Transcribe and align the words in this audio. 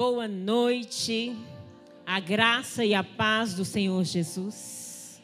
Boa 0.00 0.26
noite, 0.26 1.36
a 2.06 2.18
graça 2.20 2.82
e 2.82 2.94
a 2.94 3.04
paz 3.04 3.52
do 3.52 3.66
Senhor 3.66 4.02
Jesus. 4.02 5.20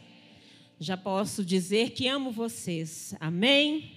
Já 0.79 0.99
posso 0.99 1.43
dizer 1.43 1.93
que 1.93 2.07
amo 2.07 2.31
vocês, 2.31 3.15
amém? 3.19 3.91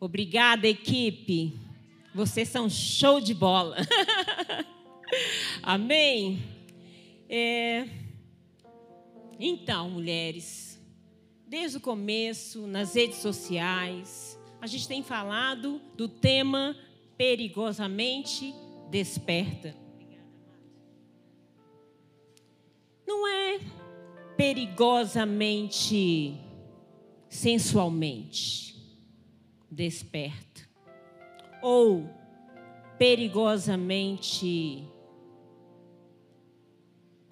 Obrigada, 0.00 0.66
equipe. 0.66 1.56
Vocês 2.12 2.48
são 2.48 2.68
show 2.68 3.20
de 3.20 3.32
bola. 3.32 3.76
amém? 5.62 6.42
É... 7.28 7.86
Então, 9.38 9.88
mulheres, 9.88 10.82
desde 11.46 11.76
o 11.76 11.80
começo, 11.80 12.66
nas 12.66 12.96
redes 12.96 13.18
sociais, 13.18 14.36
a 14.60 14.66
gente 14.66 14.88
tem 14.88 15.04
falado 15.04 15.80
do 15.96 16.08
tema 16.08 16.76
perigosamente 17.16 18.52
desperta. 18.90 19.74
Não 23.06 23.26
é 23.26 23.60
perigosamente 24.36 26.38
sensualmente 27.28 28.76
desperta 29.70 30.68
ou 31.62 32.08
perigosamente 32.98 34.84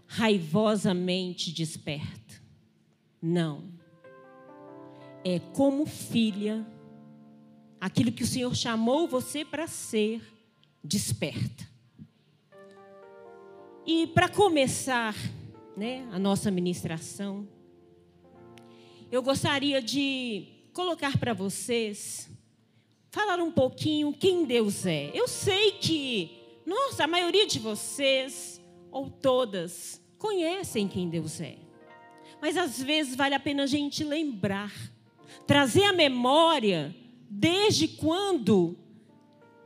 raivosamente 0.06 1.52
desperta. 1.52 2.34
Não. 3.20 3.72
É 5.24 5.38
como 5.38 5.86
filha, 5.86 6.66
aquilo 7.80 8.12
que 8.12 8.22
o 8.22 8.26
Senhor 8.26 8.54
chamou 8.54 9.08
você 9.08 9.44
para 9.44 9.66
ser 9.66 10.33
desperta. 10.84 11.66
E 13.86 14.06
para 14.08 14.28
começar 14.28 15.14
né, 15.74 16.06
a 16.12 16.18
nossa 16.18 16.50
ministração, 16.50 17.48
eu 19.10 19.22
gostaria 19.22 19.80
de 19.80 20.46
colocar 20.72 21.16
para 21.18 21.32
vocês, 21.32 22.28
falar 23.10 23.40
um 23.40 23.50
pouquinho 23.50 24.12
quem 24.12 24.44
Deus 24.44 24.84
é. 24.84 25.10
Eu 25.14 25.26
sei 25.26 25.72
que, 25.72 26.36
nossa, 26.66 27.04
a 27.04 27.08
maioria 27.08 27.46
de 27.46 27.58
vocês, 27.58 28.60
ou 28.90 29.08
todas, 29.08 30.02
conhecem 30.18 30.86
quem 30.86 31.08
Deus 31.08 31.40
é. 31.40 31.56
Mas 32.40 32.56
às 32.56 32.82
vezes 32.82 33.14
vale 33.14 33.34
a 33.34 33.40
pena 33.40 33.62
a 33.62 33.66
gente 33.66 34.04
lembrar, 34.04 34.72
trazer 35.46 35.84
a 35.84 35.92
memória 35.92 36.94
desde 37.30 37.88
quando 37.88 38.76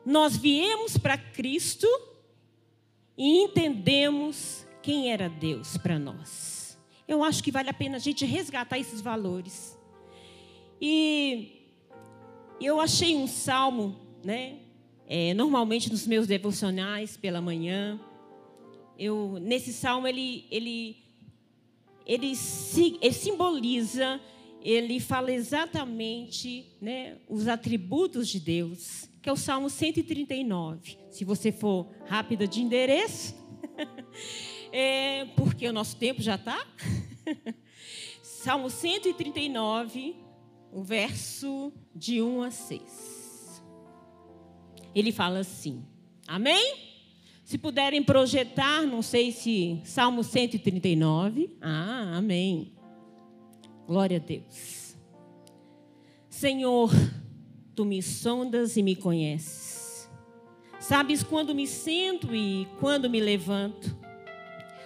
nós 0.09 0.39
viemos 0.39 0.97
para 0.97 1.19
Cristo 1.19 1.87
e 3.15 3.43
entendemos 3.43 4.67
quem 4.83 5.13
era 5.13 5.29
Deus 5.29 5.77
para 5.77 5.99
nós. 5.99 6.79
Eu 7.07 7.23
acho 7.23 7.45
que 7.45 7.53
vale 7.53 7.69
a 7.69 7.75
pena 7.75 7.97
a 7.97 8.01
gente 8.01 8.25
resgatar 8.25 8.79
esses 8.79 9.03
valores. 9.03 9.79
E 10.81 11.77
eu 12.59 12.81
achei 12.81 13.17
um 13.17 13.27
salmo, 13.27 14.01
né? 14.25 14.61
É, 15.07 15.35
normalmente 15.35 15.91
nos 15.91 16.07
meus 16.07 16.27
devocionais 16.27 17.19
pela 17.19 17.43
manhã, 17.43 18.01
eu 18.99 19.39
nesse 19.43 19.75
salmo 19.75 20.07
ele 20.09 20.47
ele 20.51 20.97
ele, 22.07 22.33
ele 23.03 23.13
simboliza, 23.13 24.19
ele 24.63 25.01
fala 25.01 25.31
exatamente, 25.31 26.65
né, 26.81 27.19
os 27.29 27.47
atributos 27.47 28.27
de 28.29 28.41
Deus 28.41 29.08
que 29.23 29.29
é 29.29 29.33
o 29.33 29.37
Salmo 29.37 29.69
139. 29.69 30.99
Se 31.11 31.25
você 31.25 31.51
for 31.53 31.89
rápida 32.07 32.47
de 32.47 32.61
endereço, 32.61 33.35
é, 34.73 35.25
porque 35.37 35.67
o 35.69 35.73
nosso 35.73 35.97
tempo 35.97 36.23
já 36.23 36.37
está. 36.37 36.67
Salmo 38.23 38.71
139, 38.71 40.17
o 40.73 40.83
verso 40.83 41.73
de 41.95 42.23
1 42.23 42.43
a 42.43 42.51
6. 42.51 43.63
Ele 44.95 45.13
fala 45.13 45.41
assim: 45.41 45.85
Amém? 46.27 46.89
Se 47.45 47.57
puderem 47.57 48.03
projetar, 48.03 48.83
não 48.83 49.01
sei 49.01 49.33
se 49.33 49.81
Salmo 49.85 50.23
139. 50.23 51.57
Ah, 51.61 52.17
amém. 52.17 52.73
Glória 53.87 54.19
a 54.19 54.21
Deus. 54.21 54.95
Senhor, 56.29 56.91
Tu 57.79 57.85
me 57.85 58.03
sondas 58.03 58.77
e 58.77 58.83
me 58.83 58.97
conheces. 58.97 60.11
Sabes 60.81 61.23
quando 61.23 61.55
me 61.55 61.65
sento 61.65 62.35
e 62.35 62.67
quando 62.81 63.09
me 63.09 63.21
levanto. 63.21 63.97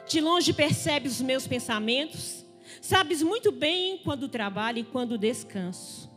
De 0.06 0.20
longe 0.20 0.52
percebes 0.52 1.12
os 1.12 1.22
meus 1.22 1.46
pensamentos. 1.46 2.44
Sabes 2.82 3.22
muito 3.22 3.50
bem 3.50 3.96
quando 4.04 4.28
trabalho 4.28 4.80
e 4.80 4.84
quando 4.84 5.16
descanso. 5.16 6.10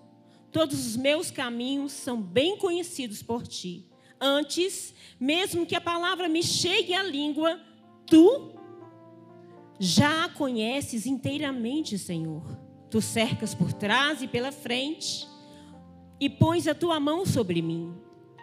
Todos 0.51 0.85
os 0.85 0.97
meus 0.97 1.31
caminhos 1.31 1.93
são 1.93 2.21
bem 2.21 2.57
conhecidos 2.57 3.23
por 3.23 3.47
ti. 3.47 3.87
Antes, 4.19 4.93
mesmo 5.17 5.65
que 5.65 5.77
a 5.77 5.81
palavra 5.81 6.27
me 6.27 6.43
chegue 6.43 6.93
à 6.93 7.03
língua, 7.03 7.57
tu 8.05 8.51
já 9.79 10.25
a 10.25 10.29
conheces 10.29 11.05
inteiramente, 11.05 11.97
Senhor. 11.97 12.43
Tu 12.89 13.01
cercas 13.01 13.55
por 13.55 13.71
trás 13.71 14.21
e 14.21 14.27
pela 14.27 14.51
frente 14.51 15.33
e 16.19 16.29
pões 16.29 16.67
a 16.67 16.75
tua 16.75 16.99
mão 16.99 17.25
sobre 17.25 17.61
mim. 17.61 17.93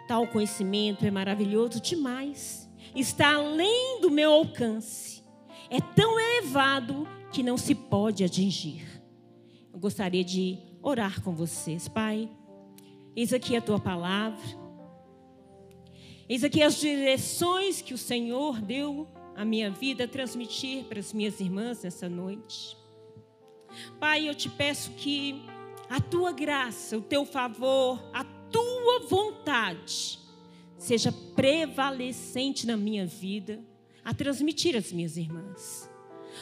Tal 0.07 0.27
conhecimento 0.27 1.05
é 1.05 1.11
maravilhoso 1.11 1.79
demais, 1.79 2.69
está 2.95 3.35
além 3.35 4.01
do 4.01 4.11
meu 4.11 4.31
alcance, 4.31 5.23
é 5.69 5.79
tão 5.79 6.19
elevado 6.19 7.07
que 7.31 7.41
não 7.41 7.57
se 7.57 7.73
pode 7.73 8.23
atingir. 8.23 8.85
Eu 9.71 9.79
gostaria 9.79 10.23
de 10.23 10.59
orar 10.81 11.21
com 11.21 11.33
vocês, 11.33 11.87
Pai. 11.87 12.29
Eis 13.15 13.31
aqui 13.31 13.55
a 13.55 13.61
tua 13.61 13.79
palavra, 13.79 14.41
eis 16.27 16.43
aqui 16.43 16.63
as 16.63 16.79
direções 16.79 17.81
que 17.81 17.93
o 17.93 17.97
Senhor 17.97 18.59
deu 18.59 19.07
à 19.35 19.45
minha 19.45 19.69
vida 19.69 20.07
transmitir 20.07 20.85
para 20.85 20.99
as 20.99 21.13
minhas 21.13 21.39
irmãs 21.39 21.83
nessa 21.83 22.09
noite. 22.09 22.75
Pai, 23.99 24.27
eu 24.27 24.35
te 24.35 24.49
peço 24.49 24.91
que 24.91 25.43
a 25.93 26.01
tua 26.01 26.31
graça, 26.31 26.97
o 26.97 27.01
teu 27.03 27.23
favor, 27.23 28.03
a 28.11 28.23
tua 28.23 29.01
vontade 29.07 30.17
seja 30.75 31.11
prevalecente 31.11 32.65
na 32.65 32.75
minha 32.75 33.05
vida, 33.05 33.63
a 34.03 34.11
transmitir 34.11 34.75
às 34.75 34.91
minhas 34.91 35.17
irmãs. 35.17 35.87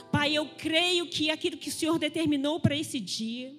Pai, 0.10 0.34
eu 0.34 0.48
creio 0.58 1.06
que 1.10 1.30
aquilo 1.30 1.58
que 1.58 1.68
o 1.68 1.72
Senhor 1.72 2.00
determinou 2.00 2.62
para 2.62 2.78
esse 2.78 2.98
dia, 2.98 3.54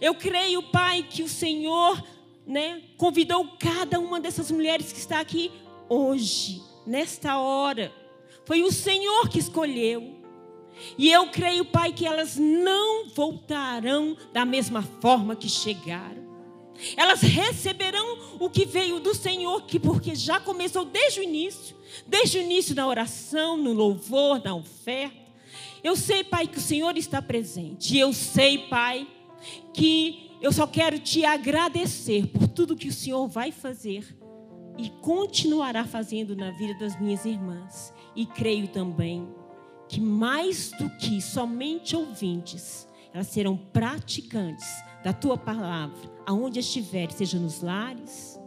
eu 0.00 0.14
creio, 0.14 0.62
Pai, 0.70 1.02
que 1.02 1.24
o 1.24 1.28
Senhor, 1.28 2.00
né, 2.46 2.80
convidou 2.96 3.56
cada 3.58 3.98
uma 3.98 4.20
dessas 4.20 4.48
mulheres 4.48 4.92
que 4.92 5.00
está 5.00 5.18
aqui 5.18 5.50
hoje, 5.88 6.62
nesta 6.86 7.36
hora. 7.36 7.92
Foi 8.46 8.62
o 8.62 8.70
Senhor 8.70 9.28
que 9.28 9.40
escolheu. 9.40 10.19
E 10.96 11.10
eu 11.10 11.28
creio, 11.28 11.64
Pai, 11.64 11.92
que 11.92 12.06
elas 12.06 12.36
não 12.36 13.08
voltarão 13.08 14.16
da 14.32 14.44
mesma 14.44 14.82
forma 14.82 15.36
que 15.36 15.48
chegaram. 15.48 16.30
Elas 16.96 17.20
receberão 17.20 18.36
o 18.38 18.48
que 18.48 18.64
veio 18.64 19.00
do 19.00 19.14
Senhor, 19.14 19.62
que 19.62 19.78
porque 19.78 20.14
já 20.14 20.40
começou 20.40 20.84
desde 20.84 21.20
o 21.20 21.22
início, 21.22 21.76
desde 22.06 22.38
o 22.38 22.42
início 22.42 22.74
da 22.74 22.86
oração, 22.86 23.56
no 23.56 23.72
louvor, 23.72 24.42
na 24.42 24.54
oferta. 24.54 25.20
Eu 25.82 25.96
sei, 25.96 26.24
Pai, 26.24 26.46
que 26.46 26.58
o 26.58 26.62
Senhor 26.62 26.96
está 26.96 27.20
presente. 27.20 27.94
E 27.94 27.98
eu 27.98 28.12
sei, 28.12 28.58
Pai, 28.58 29.06
que 29.74 30.30
eu 30.40 30.52
só 30.52 30.66
quero 30.66 30.98
te 30.98 31.24
agradecer 31.24 32.26
por 32.26 32.48
tudo 32.48 32.76
que 32.76 32.88
o 32.88 32.92
Senhor 32.92 33.26
vai 33.28 33.52
fazer 33.52 34.16
e 34.78 34.88
continuará 35.02 35.84
fazendo 35.84 36.34
na 36.34 36.50
vida 36.52 36.74
das 36.78 36.98
minhas 36.98 37.24
irmãs. 37.24 37.92
E 38.16 38.24
creio 38.24 38.68
também 38.68 39.28
que 39.90 40.00
mais 40.00 40.70
do 40.78 40.88
que 40.88 41.20
somente 41.20 41.96
ouvintes, 41.96 42.88
elas 43.12 43.26
serão 43.26 43.56
praticantes 43.56 44.68
da 45.02 45.12
tua 45.12 45.36
palavra, 45.36 45.98
aonde 46.24 46.60
estiverem, 46.60 47.10
seja 47.10 47.40
nos 47.40 47.60
lares, 47.60 48.38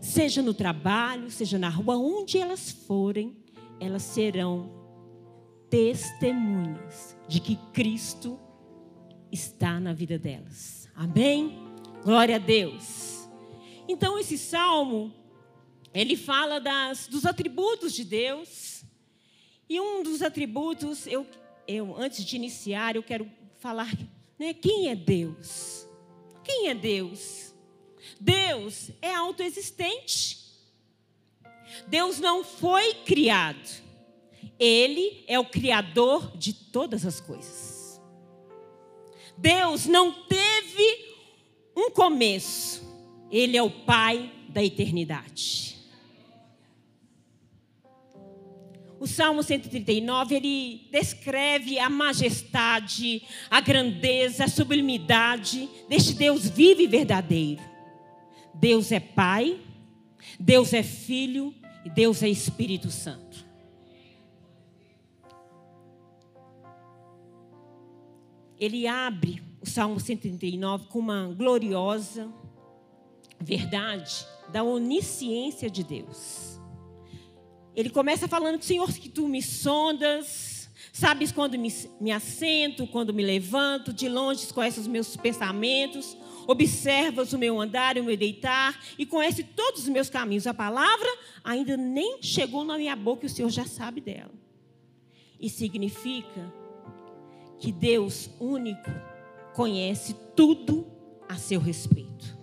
seja 0.00 0.40
no 0.42 0.54
trabalho, 0.54 1.28
seja 1.28 1.58
na 1.58 1.68
rua, 1.68 1.96
onde 1.96 2.38
elas 2.38 2.70
forem, 2.70 3.36
elas 3.80 4.02
serão 4.02 4.70
testemunhas 5.68 7.16
de 7.26 7.40
que 7.40 7.56
Cristo 7.72 8.38
está 9.32 9.80
na 9.80 9.92
vida 9.92 10.16
delas. 10.20 10.88
Amém? 10.94 11.58
Glória 12.04 12.36
a 12.36 12.38
Deus. 12.38 13.28
Então 13.88 14.16
esse 14.20 14.38
salmo 14.38 15.12
ele 15.92 16.16
fala 16.16 16.60
das, 16.60 17.08
dos 17.08 17.26
atributos 17.26 17.92
de 17.92 18.04
Deus. 18.04 18.73
E 19.68 19.80
um 19.80 20.02
dos 20.02 20.22
atributos, 20.22 21.06
eu, 21.06 21.26
eu 21.66 21.96
antes 21.96 22.24
de 22.24 22.36
iniciar, 22.36 22.96
eu 22.96 23.02
quero 23.02 23.30
falar, 23.56 23.92
né, 24.38 24.52
quem 24.52 24.88
é 24.88 24.94
Deus? 24.94 25.88
Quem 26.42 26.68
é 26.68 26.74
Deus? 26.74 27.54
Deus 28.20 28.90
é 29.00 29.14
autoexistente. 29.14 30.44
Deus 31.86 32.20
não 32.20 32.44
foi 32.44 32.94
criado. 32.94 33.82
Ele 34.58 35.24
é 35.26 35.38
o 35.38 35.44
criador 35.44 36.36
de 36.36 36.52
todas 36.52 37.04
as 37.04 37.20
coisas. 37.20 38.00
Deus 39.36 39.86
não 39.86 40.24
teve 40.24 41.14
um 41.76 41.90
começo. 41.90 42.82
Ele 43.30 43.56
é 43.56 43.62
o 43.62 43.70
pai 43.70 44.32
da 44.48 44.62
eternidade. 44.62 45.73
O 49.04 49.06
Salmo 49.06 49.42
139, 49.42 50.34
ele 50.34 50.88
descreve 50.90 51.78
a 51.78 51.90
majestade, 51.90 53.22
a 53.50 53.60
grandeza, 53.60 54.44
a 54.44 54.48
sublimidade 54.48 55.68
deste 55.90 56.14
Deus 56.14 56.48
vivo 56.48 56.80
e 56.80 56.86
verdadeiro. 56.86 57.60
Deus 58.54 58.90
é 58.90 59.00
Pai, 59.00 59.60
Deus 60.40 60.72
é 60.72 60.82
Filho 60.82 61.54
e 61.84 61.90
Deus 61.90 62.22
é 62.22 62.30
Espírito 62.30 62.90
Santo. 62.90 63.44
Ele 68.58 68.86
abre 68.86 69.42
o 69.60 69.68
Salmo 69.68 70.00
139 70.00 70.86
com 70.86 71.00
uma 71.00 71.26
gloriosa 71.26 72.32
verdade 73.38 74.26
da 74.50 74.62
onisciência 74.64 75.68
de 75.68 75.84
Deus. 75.84 76.53
Ele 77.76 77.90
começa 77.90 78.28
falando 78.28 78.62
Senhor, 78.62 78.90
que 78.92 79.08
tu 79.08 79.26
me 79.26 79.42
sondas, 79.42 80.70
sabes 80.92 81.32
quando 81.32 81.58
me, 81.58 81.72
me 82.00 82.12
assento, 82.12 82.86
quando 82.86 83.12
me 83.12 83.22
levanto, 83.24 83.92
de 83.92 84.08
longe 84.08 84.46
conheces 84.52 84.82
os 84.82 84.86
meus 84.86 85.16
pensamentos, 85.16 86.16
observas 86.46 87.32
o 87.32 87.38
meu 87.38 87.60
andar 87.60 87.96
e 87.96 88.00
o 88.00 88.04
meu 88.04 88.16
deitar, 88.16 88.78
e 88.98 89.04
conhece 89.04 89.42
todos 89.42 89.82
os 89.82 89.88
meus 89.88 90.08
caminhos. 90.08 90.46
A 90.46 90.54
palavra 90.54 91.08
ainda 91.42 91.76
nem 91.76 92.22
chegou 92.22 92.64
na 92.64 92.78
minha 92.78 92.94
boca 92.94 93.24
e 93.24 93.26
o 93.26 93.30
Senhor 93.30 93.50
já 93.50 93.66
sabe 93.66 94.00
dela. 94.00 94.32
E 95.40 95.50
significa 95.50 96.52
que 97.58 97.72
Deus 97.72 98.30
único 98.38 98.90
conhece 99.52 100.14
tudo 100.36 100.86
a 101.28 101.36
seu 101.36 101.60
respeito. 101.60 102.38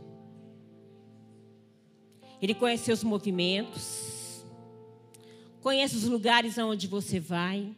Ele 2.42 2.56
conhece 2.56 2.86
seus 2.86 3.04
movimentos, 3.04 4.21
conhece 5.62 5.96
os 5.96 6.04
lugares 6.06 6.58
aonde 6.58 6.88
você 6.88 7.20
vai, 7.20 7.76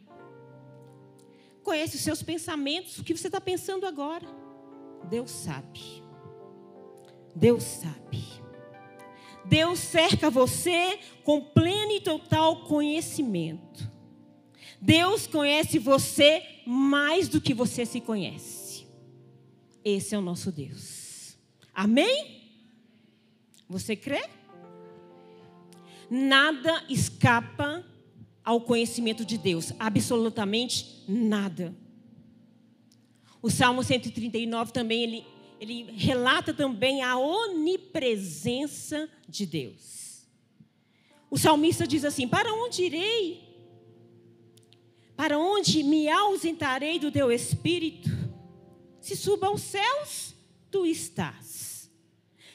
conhece 1.62 1.96
os 1.96 2.02
seus 2.02 2.22
pensamentos, 2.22 2.98
o 2.98 3.04
que 3.04 3.16
você 3.16 3.28
está 3.28 3.40
pensando 3.40 3.86
agora. 3.86 4.26
Deus 5.08 5.30
sabe. 5.30 6.02
Deus 7.34 7.62
sabe. 7.62 8.24
Deus 9.44 9.78
cerca 9.78 10.30
você 10.30 10.98
com 11.22 11.40
pleno 11.40 11.92
e 11.92 12.00
total 12.00 12.64
conhecimento. 12.64 13.92
Deus 14.80 15.26
conhece 15.26 15.78
você 15.78 16.42
mais 16.66 17.28
do 17.28 17.40
que 17.40 17.52
você 17.52 17.84
se 17.84 18.00
conhece. 18.00 18.86
Esse 19.84 20.14
é 20.14 20.18
o 20.18 20.22
nosso 20.22 20.50
Deus. 20.50 21.36
Amém? 21.74 22.42
Você 23.68 23.96
crê? 23.96 24.22
Nada 26.16 26.84
escapa 26.88 27.84
ao 28.44 28.60
conhecimento 28.60 29.24
de 29.24 29.36
Deus, 29.36 29.72
absolutamente 29.80 31.02
nada. 31.08 31.74
O 33.42 33.50
Salmo 33.50 33.82
139 33.82 34.70
também 34.70 35.02
ele, 35.02 35.26
ele 35.60 35.90
relata 35.90 36.54
também 36.54 37.02
a 37.02 37.18
onipresença 37.18 39.08
de 39.28 39.44
Deus. 39.44 40.24
O 41.28 41.36
salmista 41.36 41.84
diz 41.84 42.04
assim: 42.04 42.28
Para 42.28 42.54
onde 42.54 42.84
irei? 42.84 43.42
Para 45.16 45.36
onde 45.36 45.82
me 45.82 46.08
ausentarei 46.08 47.00
do 47.00 47.10
teu 47.10 47.32
espírito? 47.32 48.08
Se 49.00 49.16
suba 49.16 49.48
aos 49.48 49.62
céus, 49.62 50.32
tu 50.70 50.86
estás. 50.86 51.90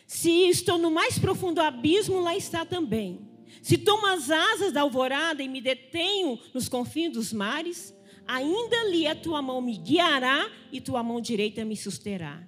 Se 0.07 0.31
estou 0.47 0.77
no 0.77 0.89
mais 0.89 1.19
profundo 1.19 1.59
abismo, 1.59 2.21
lá 2.21 2.37
está 2.37 2.63
também. 2.65 3.28
Se 3.61 3.77
tomo 3.77 4.07
as 4.07 4.29
asas 4.29 4.71
da 4.71 4.81
alvorada 4.81 5.43
e 5.43 5.47
me 5.47 5.61
detenho 5.61 6.39
nos 6.53 6.69
confins 6.69 7.13
dos 7.13 7.33
mares, 7.33 7.93
ainda 8.27 8.81
ali 8.81 9.07
a 9.07 9.15
tua 9.15 9.41
mão 9.41 9.61
me 9.61 9.77
guiará 9.77 10.49
e 10.71 10.79
tua 10.79 11.03
mão 11.03 11.19
direita 11.19 11.65
me 11.65 11.75
susterá. 11.75 12.43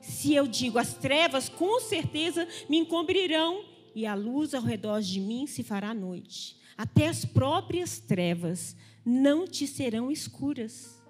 Se 0.00 0.34
eu 0.34 0.46
digo 0.46 0.78
as 0.78 0.94
trevas, 0.94 1.48
com 1.48 1.80
certeza 1.80 2.46
me 2.68 2.78
encobrirão 2.78 3.64
e 3.94 4.06
a 4.06 4.14
luz 4.14 4.54
ao 4.54 4.62
redor 4.62 5.00
de 5.00 5.20
mim 5.20 5.46
se 5.46 5.62
fará 5.62 5.94
noite. 5.94 6.56
Até 6.76 7.06
as 7.06 7.24
próprias 7.24 7.98
trevas 7.98 8.76
não 9.04 9.46
te 9.46 9.66
serão 9.66 10.10
escuras. 10.10 11.02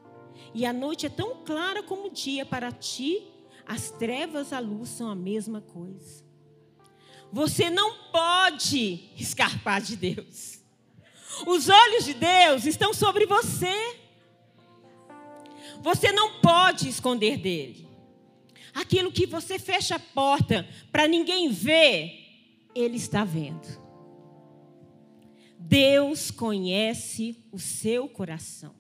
E 0.55 0.67
a 0.67 0.73
noite 0.73 1.07
é 1.07 1.09
tão 1.09 1.45
clara 1.45 1.83
como 1.83 2.07
o 2.07 2.13
dia 2.13 2.45
para 2.45 2.71
ti, 2.71 3.23
as 3.67 3.91
trevas 3.91 4.53
a 4.53 4.61
luz 4.61 4.91
são 4.91 5.09
a 5.09 5.15
mesma 5.15 5.61
coisa. 5.61 6.24
Você 7.35 7.69
não 7.69 7.93
pode 8.13 9.11
escapar 9.17 9.81
de 9.81 9.97
Deus. 9.97 10.61
Os 11.45 11.69
olhos 11.69 12.05
de 12.05 12.15
Deus 12.15 12.65
estão 12.65 12.95
sobre 12.95 13.27
você. 13.27 13.75
Você 15.83 16.13
não 16.13 16.41
pode 16.41 16.89
esconder 16.89 17.37
dele. 17.37 17.89
Aquilo 18.73 19.11
que 19.11 19.27
você 19.27 19.59
fecha 19.59 19.97
a 19.97 19.99
porta 19.99 20.65
para 20.93 21.09
ninguém 21.09 21.51
ver, 21.51 22.13
ele 22.73 22.99
está 22.99 23.25
vendo. 23.25 23.67
Deus 25.59 26.31
conhece 26.31 27.45
o 27.51 27.59
seu 27.59 28.09
coração. 28.09 28.77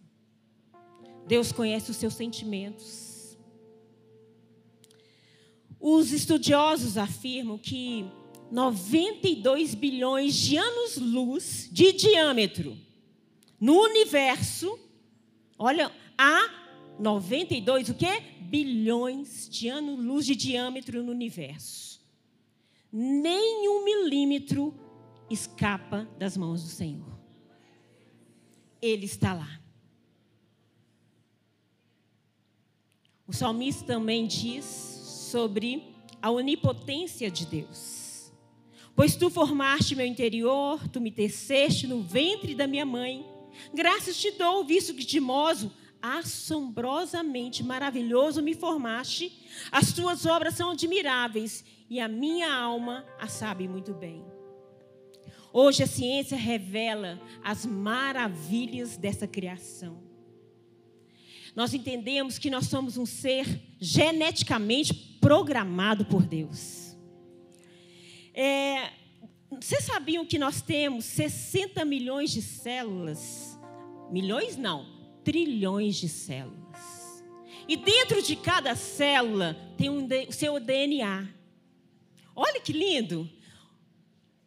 Deus 1.27 1.51
conhece 1.51 1.91
os 1.91 1.97
seus 1.97 2.15
sentimentos. 2.15 3.37
Os 5.81 6.13
estudiosos 6.13 6.97
afirmam 6.97 7.59
que 7.59 8.09
92 8.55 9.75
bilhões 9.75 10.33
de 10.37 10.57
anos-luz 10.57 11.69
de 11.73 11.93
diâmetro 11.93 12.79
no 13.59 13.81
universo. 13.81 14.79
Olha, 15.59 15.91
há 16.17 16.95
92 17.01 17.89
o 17.89 17.95
quê? 17.97 18.23
Bilhões 18.43 19.49
de 19.51 19.67
anos-luz 19.67 20.25
de 20.25 20.37
diâmetro 20.37 21.03
no 21.03 21.11
universo. 21.11 22.01
Nenhum 22.93 23.85
milímetro 23.85 24.73
escapa 25.29 26.09
das 26.17 26.37
mãos 26.37 26.63
do 26.63 26.69
Senhor. 26.69 27.19
Ele 28.81 29.07
está 29.07 29.35
lá. 29.35 29.61
O 33.27 33.33
salmista 33.33 33.85
também 33.85 34.29
diz 34.29 34.65
sobre 34.65 35.93
a 36.23 36.31
onipotência 36.31 37.29
de 37.29 37.47
Deus. 37.47 38.04
Pois 38.97 39.17
tu 39.17 39.29
formaste 39.29 39.97
meu 39.97 40.07
interior, 40.07 40.89
tu 40.89 41.01
me 41.01 41.11
teceste 41.11 41.87
no 41.87 42.03
ventre 42.03 42.55
da 42.55 42.67
minha 42.67 42.87
mãe. 42.87 43.27
Graças 43.73 44.17
te 44.17 44.31
dou, 44.33 44.65
visto 44.65 44.95
que 44.95 45.05
de 45.05 45.19
modo 45.21 45.73
assombrosamente 46.01 47.65
maravilhoso 47.65 48.43
me 48.43 48.55
formaste. 48.55 49.33
As 49.73 49.93
tuas 49.93 50.27
obras 50.27 50.55
são 50.55 50.71
admiráveis 50.71 51.65
e 51.89 51.99
a 51.99 52.07
minha 52.07 52.55
alma 52.55 53.05
a 53.19 53.27
sabe 53.27 53.67
muito 53.67 53.95
bem. 53.95 54.25
Hoje 55.53 55.83
a 55.83 55.87
ciência 55.87 56.37
revela 56.37 57.21
as 57.43 57.65
maravilhas 57.65 58.97
dessa 58.97 59.27
criação. 59.27 60.03
Nós 61.55 61.73
entendemos 61.73 62.39
que 62.39 62.51
nós 62.51 62.67
somos 62.67 62.97
um 62.97 63.07
ser 63.07 63.47
geneticamente 63.81 64.93
programado 65.21 66.05
por 66.05 66.27
Deus. 66.27 66.94
É, 68.35 68.91
vocês 69.51 69.85
sabiam 69.85 70.27
que 70.27 70.39
nós 70.39 70.61
temos 70.61 71.05
60 71.05 71.85
milhões 71.85 72.31
de 72.31 72.43
células? 72.43 73.59
Milhões 74.11 74.57
não, 74.57 74.87
trilhões 75.23 75.97
de 75.97 76.09
células. 76.09 77.23
E 77.69 77.77
dentro 77.77 78.21
de 78.21 78.37
cada 78.37 78.75
célula 78.75 79.57
tem 79.79 79.89
um, 79.89 80.07
o 80.29 80.33
seu 80.33 80.59
DNA. 80.59 81.29
Olha 82.35 82.61
que 82.61 82.73
lindo! 82.73 83.31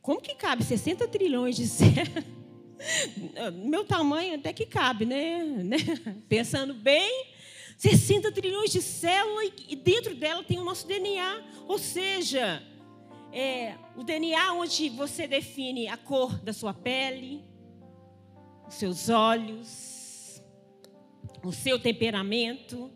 Como 0.01 0.21
que 0.21 0.35
cabe 0.35 0.63
60 0.63 1.07
trilhões 1.07 1.55
de 1.55 1.67
células 1.67 2.37
Meu 3.65 3.83
tamanho 3.83 4.35
até 4.35 4.53
que 4.53 4.65
cabe, 4.65 5.05
né? 5.05 5.43
né? 5.43 5.77
Pensando 6.29 6.73
bem, 6.73 7.25
60 7.77 8.31
trilhões 8.31 8.71
de 8.71 8.81
células 8.81 9.51
e 9.67 9.75
dentro 9.75 10.15
dela 10.15 10.43
tem 10.43 10.59
o 10.59 10.63
nosso 10.63 10.87
DNA. 10.87 11.43
Ou 11.67 11.77
seja, 11.77 12.61
é, 13.31 13.75
o 13.95 14.03
DNA 14.03 14.53
onde 14.53 14.89
você 14.89 15.27
define 15.27 15.87
a 15.87 15.97
cor 15.97 16.39
da 16.39 16.53
sua 16.53 16.73
pele, 16.73 17.43
os 18.67 18.73
seus 18.75 19.09
olhos, 19.09 20.41
o 21.43 21.51
seu 21.51 21.79
temperamento. 21.79 22.91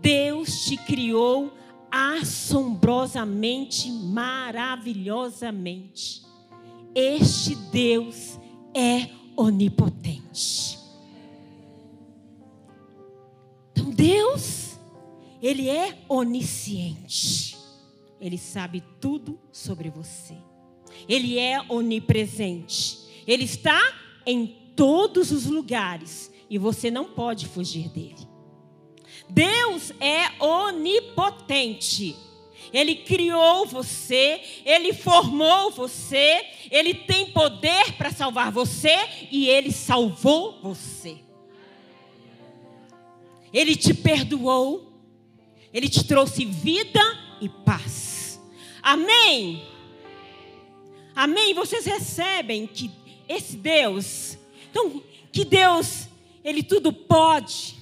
Deus 0.00 0.64
te 0.64 0.76
criou 0.76 1.52
assombrosamente, 1.90 3.90
maravilhosamente. 3.90 6.22
Este 6.94 7.56
Deus 7.56 8.38
é 8.74 9.08
onipotente. 9.36 10.78
Então 13.72 13.90
Deus, 13.90 14.78
ele 15.42 15.68
é 15.68 15.98
onisciente. 16.08 17.59
Ele 18.20 18.36
sabe 18.36 18.82
tudo 19.00 19.40
sobre 19.50 19.88
você. 19.88 20.36
Ele 21.08 21.38
é 21.38 21.60
onipresente. 21.68 22.98
Ele 23.26 23.44
está 23.44 23.80
em 24.26 24.46
todos 24.76 25.30
os 25.30 25.46
lugares 25.46 26.30
e 26.48 26.58
você 26.58 26.90
não 26.90 27.06
pode 27.06 27.46
fugir 27.46 27.88
dele. 27.88 28.28
Deus 29.28 29.92
é 30.00 30.42
onipotente. 30.42 32.16
Ele 32.72 32.94
criou 32.96 33.66
você, 33.66 34.40
ele 34.64 34.92
formou 34.92 35.70
você, 35.70 36.44
ele 36.70 36.94
tem 36.94 37.26
poder 37.32 37.92
para 37.94 38.12
salvar 38.12 38.52
você 38.52 38.94
e 39.30 39.48
ele 39.48 39.72
salvou 39.72 40.60
você. 40.62 41.18
Ele 43.52 43.74
te 43.74 43.92
perdoou, 43.92 44.92
ele 45.72 45.88
te 45.88 46.04
trouxe 46.04 46.44
vida 46.44 47.00
e 47.40 47.48
paz. 47.48 48.09
Amém? 48.82 49.62
Amém? 51.14 51.54
Vocês 51.54 51.84
recebem 51.84 52.66
que 52.66 52.90
esse 53.28 53.56
Deus, 53.56 54.38
então, 54.70 55.02
que 55.32 55.44
Deus, 55.44 56.08
ele 56.44 56.62
tudo 56.62 56.92
pode. 56.92 57.78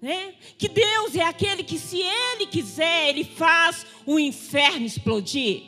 Né? 0.00 0.34
Que 0.56 0.68
Deus 0.68 1.16
é 1.16 1.24
aquele 1.24 1.64
que, 1.64 1.78
se 1.78 2.00
Ele 2.00 2.46
quiser, 2.46 3.08
Ele 3.08 3.24
faz 3.24 3.84
o 4.06 4.18
inferno 4.18 4.86
explodir. 4.86 5.62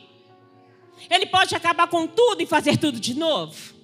Ele 1.08 1.26
pode 1.26 1.54
acabar 1.54 1.88
com 1.88 2.06
tudo 2.06 2.40
e 2.42 2.46
fazer 2.46 2.76
tudo 2.76 3.00
de 3.00 3.14
novo. 3.14 3.74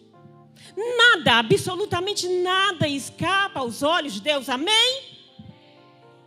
Nada, 0.76 1.38
absolutamente 1.38 2.28
nada 2.28 2.86
escapa 2.86 3.60
aos 3.60 3.82
olhos 3.82 4.14
de 4.14 4.20
Deus, 4.20 4.48
amém? 4.48 5.02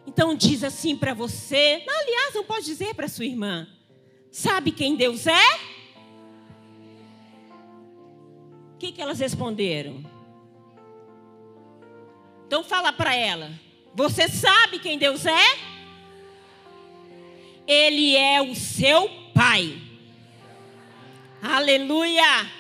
Então 0.08 0.36
diz 0.36 0.64
assim 0.64 0.96
para 0.96 1.14
você, 1.14 1.84
aliás, 1.88 2.34
não 2.34 2.44
pode 2.44 2.66
dizer 2.66 2.96
para 2.96 3.08
sua 3.08 3.26
irmã, 3.26 3.68
sabe 4.32 4.72
quem 4.72 4.96
Deus 4.96 5.28
é? 5.28 5.56
O 8.74 8.78
que, 8.80 8.92
que 8.92 9.02
elas 9.02 9.20
responderam? 9.20 10.04
Então 12.48 12.64
fala 12.64 12.92
para 12.92 13.16
ela, 13.16 13.52
você 13.94 14.28
sabe 14.28 14.80
quem 14.80 14.98
Deus 14.98 15.26
é? 15.26 15.58
Ele 17.68 18.16
é 18.16 18.42
o 18.42 18.56
seu 18.56 19.10
Pai. 19.34 19.80
Aleluia! 21.42 22.52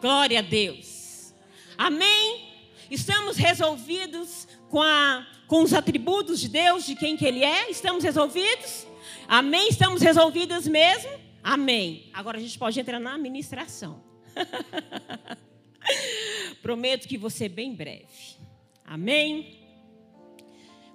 Glória 0.00 0.40
a 0.40 0.42
Deus. 0.42 1.32
Amém? 1.78 2.50
Estamos 2.90 3.36
resolvidos 3.36 4.48
com, 4.68 4.82
a, 4.82 5.26
com 5.46 5.62
os 5.62 5.72
atributos 5.72 6.40
de 6.40 6.48
Deus, 6.48 6.84
de 6.84 6.96
quem 6.96 7.16
que 7.16 7.24
Ele 7.24 7.44
é? 7.44 7.70
Estamos 7.70 8.02
resolvidos? 8.02 8.86
Amém? 9.26 9.68
Estamos 9.68 10.02
resolvidas 10.02 10.66
mesmo? 10.66 11.10
Amém. 11.42 12.10
Agora 12.12 12.38
a 12.38 12.40
gente 12.40 12.58
pode 12.58 12.78
entrar 12.78 13.00
na 13.00 13.14
administração. 13.14 14.02
Prometo 16.62 17.08
que 17.08 17.16
você 17.16 17.48
bem 17.48 17.74
breve. 17.74 18.38
Amém? 18.84 19.60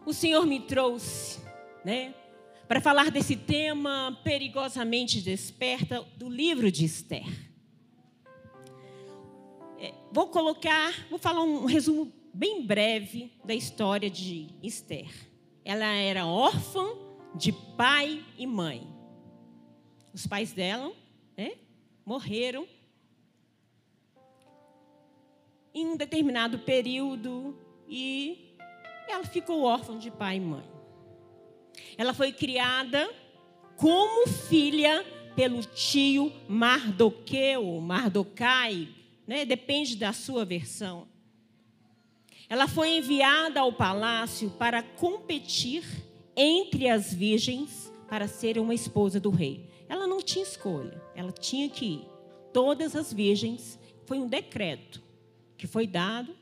o 0.05 0.13
Senhor 0.13 0.45
me 0.45 0.59
trouxe, 0.59 1.39
né, 1.83 2.13
para 2.67 2.79
falar 2.79 3.09
desse 3.09 3.35
tema 3.35 4.19
perigosamente 4.23 5.19
desperta 5.19 6.01
do 6.15 6.29
livro 6.29 6.71
de 6.71 6.85
Esther. 6.85 7.25
É, 9.79 9.93
vou 10.11 10.27
colocar, 10.27 10.93
vou 11.09 11.17
falar 11.17 11.43
um 11.43 11.65
resumo 11.65 12.11
bem 12.33 12.65
breve 12.65 13.31
da 13.43 13.53
história 13.53 14.09
de 14.09 14.47
Esther. 14.61 15.09
Ela 15.63 15.85
era 15.85 16.25
órfã 16.25 16.85
de 17.35 17.51
pai 17.51 18.23
e 18.37 18.47
mãe. 18.47 18.87
Os 20.13 20.25
pais 20.25 20.53
dela 20.53 20.91
né, 21.37 21.51
morreram 22.05 22.65
em 25.73 25.85
um 25.87 25.97
determinado 25.97 26.59
período 26.59 27.57
e 27.87 28.55
ela 29.09 29.25
ficou 29.25 29.63
órfã 29.63 29.97
de 29.97 30.09
pai 30.09 30.37
e 30.37 30.39
mãe. 30.39 30.63
Ela 31.97 32.13
foi 32.13 32.31
criada 32.31 33.13
como 33.75 34.27
filha 34.27 35.05
pelo 35.35 35.61
tio 35.65 36.31
Mardoqueu, 36.47 37.81
Mardocai, 37.81 38.87
né? 39.27 39.43
depende 39.43 39.97
da 39.97 40.13
sua 40.13 40.45
versão. 40.45 41.07
Ela 42.47 42.67
foi 42.67 42.97
enviada 42.97 43.59
ao 43.59 43.73
palácio 43.73 44.49
para 44.51 44.81
competir 44.81 45.83
entre 46.35 46.89
as 46.89 47.13
virgens 47.13 47.91
para 48.07 48.27
ser 48.27 48.57
uma 48.57 48.73
esposa 48.73 49.19
do 49.19 49.29
rei. 49.29 49.69
Ela 49.87 50.07
não 50.07 50.21
tinha 50.21 50.43
escolha, 50.43 51.01
ela 51.15 51.31
tinha 51.31 51.69
que 51.69 51.85
ir. 51.85 52.09
Todas 52.53 52.95
as 52.95 53.11
virgens, 53.11 53.79
foi 54.05 54.19
um 54.19 54.27
decreto 54.27 55.03
que 55.57 55.67
foi 55.67 55.87
dado 55.87 56.35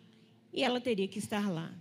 e 0.51 0.63
ela 0.63 0.79
teria 0.79 1.07
que 1.07 1.19
estar 1.19 1.49
lá. 1.49 1.71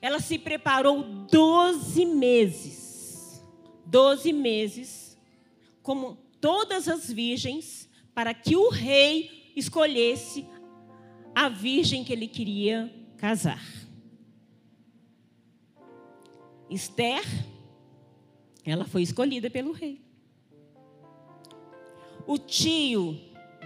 Ela 0.00 0.20
se 0.20 0.38
preparou 0.38 1.02
12 1.02 2.04
meses. 2.06 3.42
12 3.86 4.32
meses, 4.32 5.18
como 5.82 6.16
todas 6.40 6.86
as 6.86 7.10
virgens, 7.10 7.88
para 8.14 8.32
que 8.32 8.54
o 8.54 8.68
rei 8.68 9.50
escolhesse 9.56 10.46
a 11.34 11.48
virgem 11.48 12.04
que 12.04 12.12
ele 12.12 12.28
queria 12.28 12.92
casar. 13.16 13.79
Esther, 16.70 17.24
ela 18.64 18.84
foi 18.84 19.02
escolhida 19.02 19.50
pelo 19.50 19.72
rei. 19.72 20.00
O 22.26 22.38
tio 22.38 23.18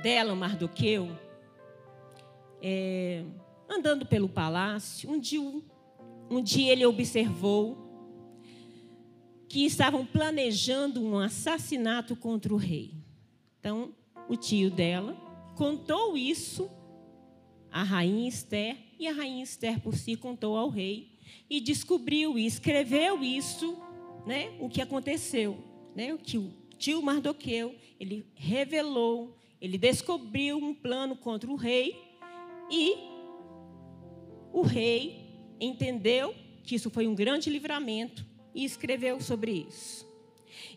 dela, 0.02 0.34
Mardoqueu, 0.34 1.08
é, 2.62 3.24
andando 3.68 4.06
pelo 4.06 4.28
palácio, 4.28 5.10
um 5.10 5.20
dia 5.20 5.40
um 6.30 6.42
dia 6.42 6.72
ele 6.72 6.86
observou 6.86 7.76
que 9.48 9.64
estavam 9.64 10.04
planejando 10.04 11.02
um 11.02 11.18
assassinato 11.18 12.16
contra 12.16 12.52
o 12.52 12.56
rei. 12.56 12.94
Então, 13.60 13.94
o 14.28 14.36
tio 14.36 14.70
dela 14.70 15.14
contou 15.54 16.16
isso 16.16 16.70
à 17.70 17.82
rainha 17.82 18.28
Esther, 18.28 18.76
e 18.98 19.06
a 19.06 19.12
rainha 19.12 19.44
Esther 19.44 19.80
por 19.80 19.94
si 19.94 20.16
contou 20.16 20.56
ao 20.56 20.68
rei, 20.68 21.13
e 21.48 21.60
descobriu 21.60 22.38
e 22.38 22.46
escreveu 22.46 23.22
isso, 23.22 23.76
né, 24.26 24.56
o 24.60 24.68
que 24.68 24.80
aconteceu, 24.80 25.58
né, 25.94 26.12
o 26.14 26.18
que 26.18 26.38
o 26.38 26.52
tio 26.78 27.02
Mardoqueu, 27.02 27.74
ele 28.00 28.26
revelou, 28.34 29.36
ele 29.60 29.78
descobriu 29.78 30.58
um 30.58 30.74
plano 30.74 31.16
contra 31.16 31.50
o 31.50 31.56
rei, 31.56 31.96
e 32.70 32.96
o 34.52 34.62
rei 34.62 35.24
entendeu 35.60 36.34
que 36.62 36.74
isso 36.74 36.90
foi 36.90 37.06
um 37.06 37.14
grande 37.14 37.50
livramento 37.50 38.24
e 38.54 38.64
escreveu 38.64 39.20
sobre 39.20 39.66
isso. 39.68 40.06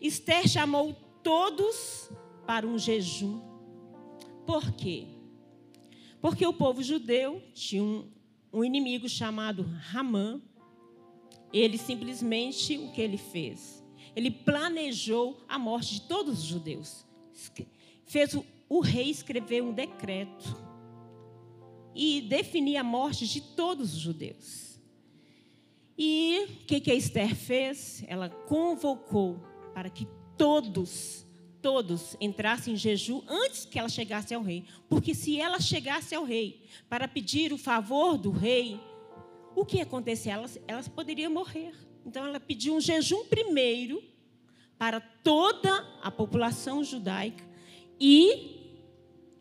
Esther 0.00 0.46
chamou 0.48 0.94
todos 1.22 2.10
para 2.46 2.66
um 2.66 2.78
jejum. 2.78 3.40
Por 4.46 4.72
quê? 4.72 5.06
Porque 6.20 6.46
o 6.46 6.52
povo 6.52 6.82
judeu 6.82 7.42
tinha 7.54 7.82
um, 7.82 8.10
um 8.52 8.64
inimigo 8.64 9.08
chamado 9.08 9.62
Ramã. 9.62 10.40
Ele 11.52 11.78
simplesmente, 11.78 12.76
o 12.78 12.90
que 12.92 13.00
ele 13.00 13.16
fez? 13.16 13.82
Ele 14.14 14.30
planejou 14.30 15.42
a 15.48 15.58
morte 15.58 15.94
de 15.94 16.00
todos 16.02 16.40
os 16.40 16.44
judeus. 16.44 17.06
Fez 18.06 18.34
o, 18.34 18.44
o 18.68 18.80
rei 18.80 19.10
escrever 19.10 19.62
um 19.62 19.72
decreto 19.72 20.56
e 21.94 22.20
definir 22.20 22.76
a 22.76 22.84
morte 22.84 23.26
de 23.26 23.40
todos 23.40 23.94
os 23.94 24.00
judeus. 24.00 24.78
E 25.96 26.46
o 26.62 26.66
que, 26.66 26.80
que 26.80 26.94
Esther 26.94 27.34
fez? 27.34 28.04
Ela 28.06 28.28
convocou 28.28 29.40
para 29.74 29.90
que 29.90 30.06
todos, 30.36 31.26
todos 31.60 32.16
entrassem 32.20 32.74
em 32.74 32.76
jejum 32.76 33.20
antes 33.26 33.64
que 33.64 33.78
ela 33.78 33.88
chegasse 33.88 34.32
ao 34.32 34.42
rei. 34.42 34.64
Porque 34.88 35.12
se 35.14 35.40
ela 35.40 35.58
chegasse 35.60 36.14
ao 36.14 36.24
rei 36.24 36.62
para 36.88 37.08
pedir 37.08 37.52
o 37.52 37.58
favor 37.58 38.16
do 38.16 38.30
rei, 38.30 38.80
o 39.60 39.64
que 39.64 39.78
ia 39.78 39.82
acontecer? 39.82 40.30
Elas, 40.30 40.58
elas 40.66 40.88
poderiam 40.88 41.32
morrer. 41.32 41.72
Então 42.04 42.24
ela 42.24 42.40
pediu 42.40 42.74
um 42.74 42.80
jejum 42.80 43.24
primeiro 43.26 44.02
para 44.78 45.00
toda 45.00 45.70
a 46.02 46.10
população 46.10 46.84
judaica. 46.84 47.44
E 48.00 48.56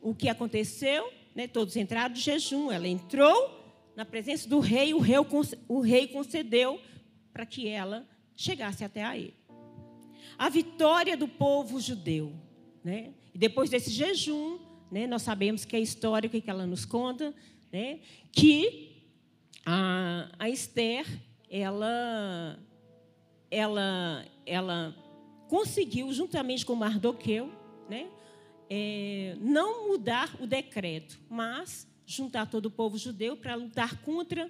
o 0.02 0.16
que 0.16 0.30
aconteceu? 0.30 1.12
Né, 1.36 1.48
todos 1.48 1.76
entraram 1.76 2.14
de 2.14 2.22
jejum. 2.22 2.72
Ela 2.72 2.88
entrou 2.88 3.56
na 3.96 4.06
presença 4.06 4.48
do 4.50 4.60
rei, 4.60 4.94
o 4.94 5.00
rei, 5.00 5.18
o 5.68 5.80
rei 5.80 6.08
concedeu 6.08 6.80
para 7.32 7.46
que 7.46 7.68
ela 7.68 8.08
chegasse 8.36 8.84
até 8.84 9.04
a 9.04 9.18
ele 9.18 9.38
a 10.38 10.50
vitória 10.50 11.18
do 11.18 11.28
povo 11.28 11.80
judeu. 11.80 12.34
Né? 12.84 13.14
E 13.34 13.38
depois 13.38 13.70
desse 13.70 13.90
jejum, 13.90 14.60
né, 14.92 15.08
nós 15.08 15.24
sabemos 15.24 15.66
que 15.66 15.76
é 15.76 15.80
histórico 15.80 16.40
que 16.40 16.50
ela 16.50 16.66
nos 16.66 16.86
conta, 16.86 17.34
né, 17.72 18.00
que 18.32 18.87
a, 19.70 20.30
a 20.40 20.50
Esther, 20.50 21.06
ela, 21.50 22.58
ela, 23.52 24.26
ela 24.46 24.96
conseguiu, 25.50 26.14
juntamente 26.14 26.66
com 26.66 26.74
Mardoqueu, 26.74 27.52
né, 27.90 28.08
é, 28.70 29.36
não 29.42 29.90
mudar 29.90 30.34
o 30.42 30.48
decreto, 30.48 31.20
mas 31.30 31.86
juntar 32.06 32.50
todo 32.50 32.68
o 32.68 32.72
povo 32.72 32.98
judeu 32.98 33.36
para 33.36 33.56
lutar 33.56 34.02
contra 34.04 34.50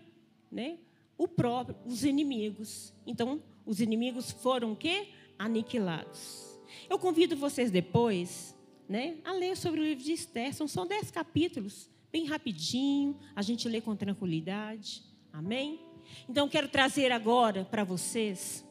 né, 0.51 0.77
o 1.17 1.27
próprio, 1.27 1.75
os 1.83 2.03
inimigos. 2.03 2.93
Então, 3.05 3.41
os 3.65 3.81
inimigos 3.81 4.29
foram 4.29 4.73
o 4.73 4.75
quê? 4.75 5.07
aniquilados. 5.39 6.59
Eu 6.89 6.97
convido 6.99 7.35
vocês 7.35 7.71
depois 7.71 8.55
né, 8.87 9.17
a 9.23 9.31
ler 9.31 9.57
sobre 9.57 9.79
o 9.79 9.83
livro 9.83 10.03
de 10.03 10.13
Esther. 10.13 10.53
São 10.53 10.67
só 10.67 10.85
dez 10.85 11.11
capítulos, 11.11 11.89
bem 12.17 12.25
rapidinho, 12.25 13.15
a 13.35 13.43
gente 13.43 13.69
lê 13.69 13.79
com 13.79 13.95
tranquilidade. 13.95 15.03
Amém? 15.31 15.79
Então, 16.27 16.49
quero 16.49 16.67
trazer 16.67 17.11
agora 17.11 17.63
para 17.63 17.83
vocês 17.83 18.65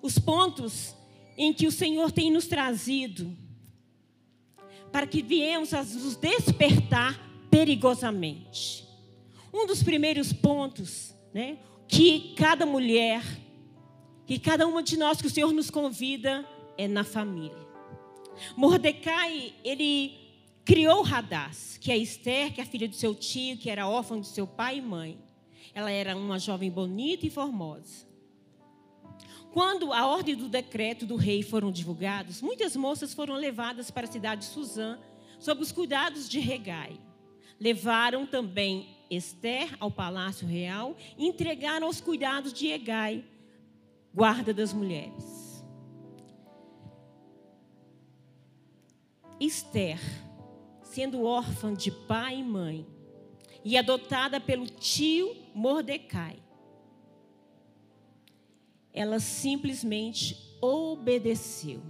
os 0.00 0.16
pontos 0.16 0.94
em 1.36 1.52
que 1.52 1.66
o 1.66 1.72
Senhor 1.72 2.12
tem 2.12 2.30
nos 2.30 2.46
trazido 2.46 3.36
para 4.92 5.08
que 5.08 5.22
viemos 5.22 5.74
a 5.74 5.82
nos 5.82 6.14
despertar 6.14 7.18
perigosamente. 7.50 8.86
Um 9.52 9.66
dos 9.66 9.82
primeiros 9.82 10.32
pontos, 10.32 11.12
né, 11.34 11.58
que 11.88 12.32
cada 12.36 12.64
mulher 12.64 13.24
que 14.24 14.38
cada 14.38 14.66
uma 14.68 14.82
de 14.82 14.96
nós 14.96 15.20
que 15.20 15.26
o 15.26 15.30
Senhor 15.30 15.52
nos 15.52 15.70
convida 15.70 16.46
é 16.76 16.86
na 16.86 17.02
família. 17.02 17.66
Mordecai, 18.56 19.54
ele 19.64 20.27
criou 20.68 21.00
Radás, 21.00 21.78
que 21.80 21.90
é 21.90 21.96
Esther, 21.96 22.52
que 22.52 22.60
é 22.60 22.62
a 22.62 22.66
filha 22.66 22.86
do 22.86 22.94
seu 22.94 23.14
tio, 23.14 23.56
que 23.56 23.70
era 23.70 23.88
órfã 23.88 24.20
de 24.20 24.26
seu 24.26 24.46
pai 24.46 24.76
e 24.76 24.82
mãe. 24.82 25.18
Ela 25.72 25.90
era 25.90 26.14
uma 26.14 26.38
jovem 26.38 26.70
bonita 26.70 27.26
e 27.26 27.30
formosa. 27.30 28.06
Quando 29.50 29.94
a 29.94 30.06
ordem 30.06 30.36
do 30.36 30.46
decreto 30.46 31.06
do 31.06 31.16
rei 31.16 31.42
foram 31.42 31.72
divulgados, 31.72 32.42
muitas 32.42 32.76
moças 32.76 33.14
foram 33.14 33.34
levadas 33.34 33.90
para 33.90 34.06
a 34.06 34.12
cidade 34.12 34.42
de 34.42 34.48
Suzã, 34.48 34.98
sob 35.40 35.62
os 35.62 35.72
cuidados 35.72 36.28
de 36.28 36.38
Regai. 36.38 37.00
Levaram 37.58 38.26
também 38.26 38.94
Esther 39.10 39.74
ao 39.80 39.90
palácio 39.90 40.46
real 40.46 40.94
e 41.16 41.26
entregaram 41.26 41.86
aos 41.86 41.98
cuidados 41.98 42.52
de 42.52 42.66
Regai, 42.66 43.24
guarda 44.14 44.52
das 44.52 44.74
mulheres. 44.74 45.64
Esther, 49.40 49.98
sendo 50.98 51.22
órfã 51.22 51.72
de 51.72 51.92
pai 51.92 52.38
e 52.38 52.42
mãe, 52.42 52.84
e 53.64 53.78
adotada 53.78 54.40
pelo 54.40 54.66
tio 54.66 55.32
Mordecai, 55.54 56.42
ela 58.92 59.20
simplesmente 59.20 60.58
obedeceu 60.60 61.80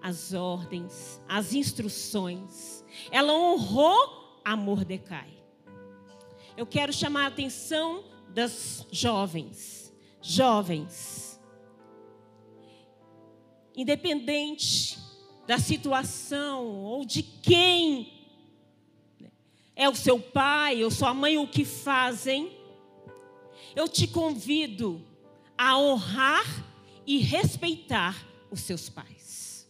as 0.00 0.32
ordens, 0.32 1.20
as 1.28 1.54
instruções. 1.54 2.84
Ela 3.10 3.32
honrou 3.32 4.40
a 4.44 4.54
Mordecai. 4.54 5.36
Eu 6.56 6.64
quero 6.64 6.92
chamar 6.92 7.24
a 7.24 7.28
atenção 7.28 8.04
das 8.28 8.86
jovens 8.92 9.92
jovens, 10.20 11.42
independente 13.74 14.96
da 15.46 15.58
situação 15.58 16.66
ou 16.66 17.04
de 17.04 17.22
quem 17.22 18.12
é 19.74 19.88
o 19.88 19.94
seu 19.94 20.18
pai 20.18 20.84
ou 20.84 20.90
sua 20.90 21.12
mãe 21.12 21.38
o 21.38 21.46
que 21.46 21.64
fazem, 21.64 22.56
eu 23.74 23.88
te 23.88 24.06
convido 24.06 25.02
a 25.56 25.78
honrar 25.78 26.46
e 27.06 27.18
respeitar 27.18 28.26
os 28.50 28.60
seus 28.60 28.88
pais. 28.88 29.68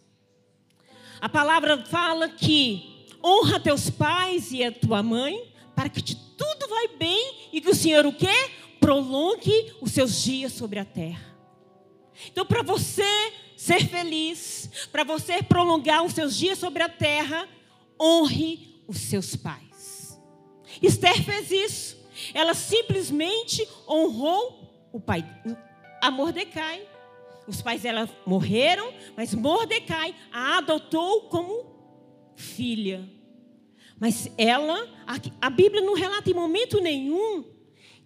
A 1.21 1.29
palavra 1.29 1.85
fala 1.87 2.29
que 2.29 3.07
honra 3.25 3.61
teus 3.61 3.89
pais 3.89 4.53
e 4.53 4.65
a 4.65 4.73
tua 4.73 5.03
mãe 5.03 5.53
para 5.75 5.89
que 5.89 6.03
te 6.03 6.15
tudo 6.15 6.69
vai 6.69 6.89
bem 6.89 7.49
e 7.53 7.61
que 7.61 7.71
o 7.71 7.75
Senhor 7.75 8.05
o 8.05 8.13
quê? 8.13 8.51
prolongue 8.83 9.73
os 9.81 9.93
seus 9.93 10.21
dias 10.21 10.53
sobre 10.53 10.81
a 10.81 10.85
terra. 10.85 11.25
Então, 12.27 12.45
para 12.45 12.63
você 12.63 13.33
ser 13.63 13.87
feliz, 13.87 14.69
para 14.91 15.05
você 15.05 15.41
prolongar 15.41 16.03
os 16.03 16.15
seus 16.15 16.37
dias 16.37 16.59
sobre 16.59 16.83
a 16.83 16.89
terra, 16.89 17.49
honre 18.01 18.83
os 18.89 18.99
seus 18.99 19.37
pais. 19.37 20.21
Esther 20.83 21.23
fez 21.23 21.53
isso. 21.53 21.97
Ela 22.35 22.55
simplesmente 22.55 23.67
honrou 23.89 24.91
o 24.93 24.99
pai, 24.99 25.25
a 26.03 26.11
Mordecai. 26.11 26.83
Os 27.47 27.63
pais 27.63 27.83
dela 27.83 28.11
morreram, 28.27 28.93
mas 29.17 29.33
Mordecai 29.33 30.13
a 30.33 30.59
adotou 30.59 31.29
como 31.29 32.35
filha. 32.35 33.09
Mas 33.97 34.29
ela, 34.37 34.89
a, 35.07 35.47
a 35.47 35.51
Bíblia 35.51 35.83
não 35.83 35.95
relata 35.95 36.29
em 36.29 36.35
momento 36.35 36.81
nenhum 36.81 37.45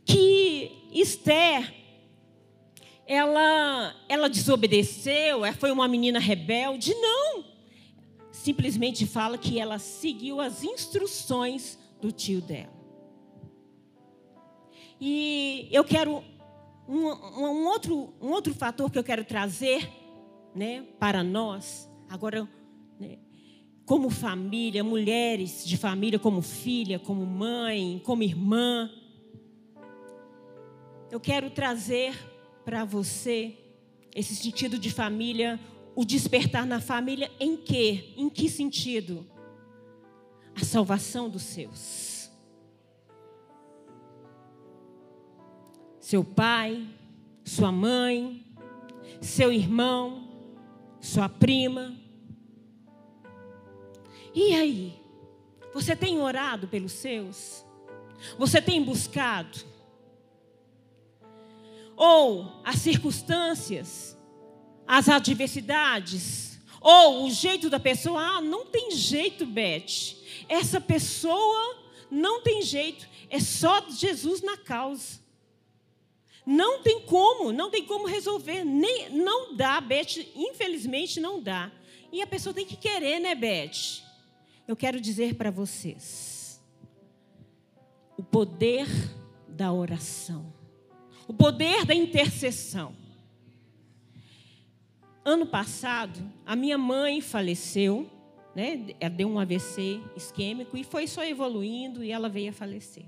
que 0.05 0.90
Esther, 0.92 1.75
ela, 3.07 3.95
ela 4.09 4.29
desobedeceu, 4.29 5.45
ela 5.45 5.57
foi 5.57 5.71
uma 5.71 5.87
menina 5.87 6.19
rebelde. 6.19 6.95
Não. 6.95 7.45
Simplesmente 8.33 9.07
fala 9.07 9.38
que 9.38 9.59
ela 9.59 9.79
seguiu 9.79 10.40
as 10.40 10.62
instruções 10.62 11.79
do 12.01 12.12
tio 12.12 12.40
dela. 12.40 12.75
E 15.01 15.69
eu 15.71 15.85
quero 15.85 16.25
um, 16.88 17.09
um, 17.09 17.66
outro, 17.66 18.14
um 18.21 18.31
outro 18.31 18.55
fator 18.55 18.90
que 18.90 18.99
eu 18.99 19.05
quero 19.05 19.25
trazer 19.25 19.90
né, 20.55 20.85
para 20.99 21.23
nós, 21.23 21.90
agora, 22.09 22.49
né, 22.99 23.19
como 23.85 24.09
família, 24.09 24.83
mulheres 24.83 25.64
de 25.66 25.77
família, 25.77 26.19
como 26.19 26.40
filha, 26.40 26.99
como 26.99 27.27
mãe, 27.27 28.01
como 28.05 28.23
irmã 28.23 28.90
eu 31.11 31.21
quero 31.21 31.49
trazer 31.51 32.14
para 32.66 32.85
você 32.85 33.57
esse 34.12 34.35
sentido 34.35 34.76
de 34.76 34.90
família, 34.90 35.61
o 35.94 36.05
despertar 36.05 36.66
na 36.66 36.81
família 36.81 37.31
em 37.38 37.57
que? 37.57 38.12
Em 38.16 38.29
que 38.29 38.50
sentido? 38.50 39.24
A 40.52 40.64
salvação 40.64 41.31
dos 41.31 41.42
seus. 41.42 42.29
Seu 46.00 46.24
pai, 46.24 46.85
sua 47.44 47.70
mãe, 47.70 48.44
seu 49.20 49.52
irmão, 49.52 50.29
sua 51.00 51.29
prima. 51.29 51.94
E 54.35 54.55
aí? 54.55 55.00
Você 55.72 55.94
tem 55.94 56.18
orado 56.18 56.66
pelos 56.66 56.92
seus? 56.92 57.64
Você 58.37 58.61
tem 58.61 58.83
buscado? 58.83 59.76
Ou 61.97 62.61
as 62.63 62.77
circunstâncias, 62.77 64.17
as 64.87 65.09
adversidades, 65.09 66.59
ou 66.81 67.25
o 67.25 67.31
jeito 67.31 67.71
da 67.71 67.81
pessoa, 67.81 68.21
ah, 68.21 68.41
não 68.41 68.67
tem 68.67 68.93
jeito, 68.93 69.47
Beth. 69.47 70.15
Essa 70.49 70.81
pessoa 70.81 71.85
não 72.11 72.43
tem 72.43 72.63
jeito, 72.63 73.09
é 73.31 73.41
só 73.41 73.89
Jesus 73.91 74.43
na 74.43 74.57
causa. 74.57 75.25
Não 76.45 76.81
tem 76.83 77.01
como, 77.01 77.51
não 77.51 77.71
tem 77.71 77.85
como 77.85 78.07
resolver, 78.07 78.63
nem 78.65 79.11
não 79.11 79.57
dá, 79.57 79.81
Beth, 79.81 80.19
infelizmente 80.37 81.19
não 81.19 81.43
dá. 81.43 81.73
E 82.13 82.23
a 82.23 82.27
pessoa 82.27 82.55
tem 82.55 82.65
que 82.65 82.77
querer, 82.77 83.19
né, 83.19 83.35
Beth? 83.35 84.05
Eu 84.69 84.77
quero 84.77 85.01
dizer 85.01 85.35
para 85.35 85.51
vocês 85.51 86.63
o 88.17 88.23
poder 88.23 88.87
da 89.49 89.73
oração 89.73 90.56
o 91.29 91.35
poder 91.35 91.85
da 91.85 91.95
intercessão. 91.95 92.95
ano 95.25 95.45
passado, 95.45 96.21
a 96.45 96.55
minha 96.55 96.79
mãe 96.79 97.21
faleceu, 97.21 98.09
né? 98.55 98.95
Ela 99.01 99.15
deu 99.15 99.29
um 99.29 99.41
AVC 99.41 100.01
isquêmico 100.17 100.77
e 100.77 100.85
foi 100.85 101.09
só 101.09 101.25
evoluindo 101.25 102.05
e 102.05 102.12
ela 102.12 102.29
veio 102.29 102.51
a 102.51 102.53
falecer. 102.53 103.05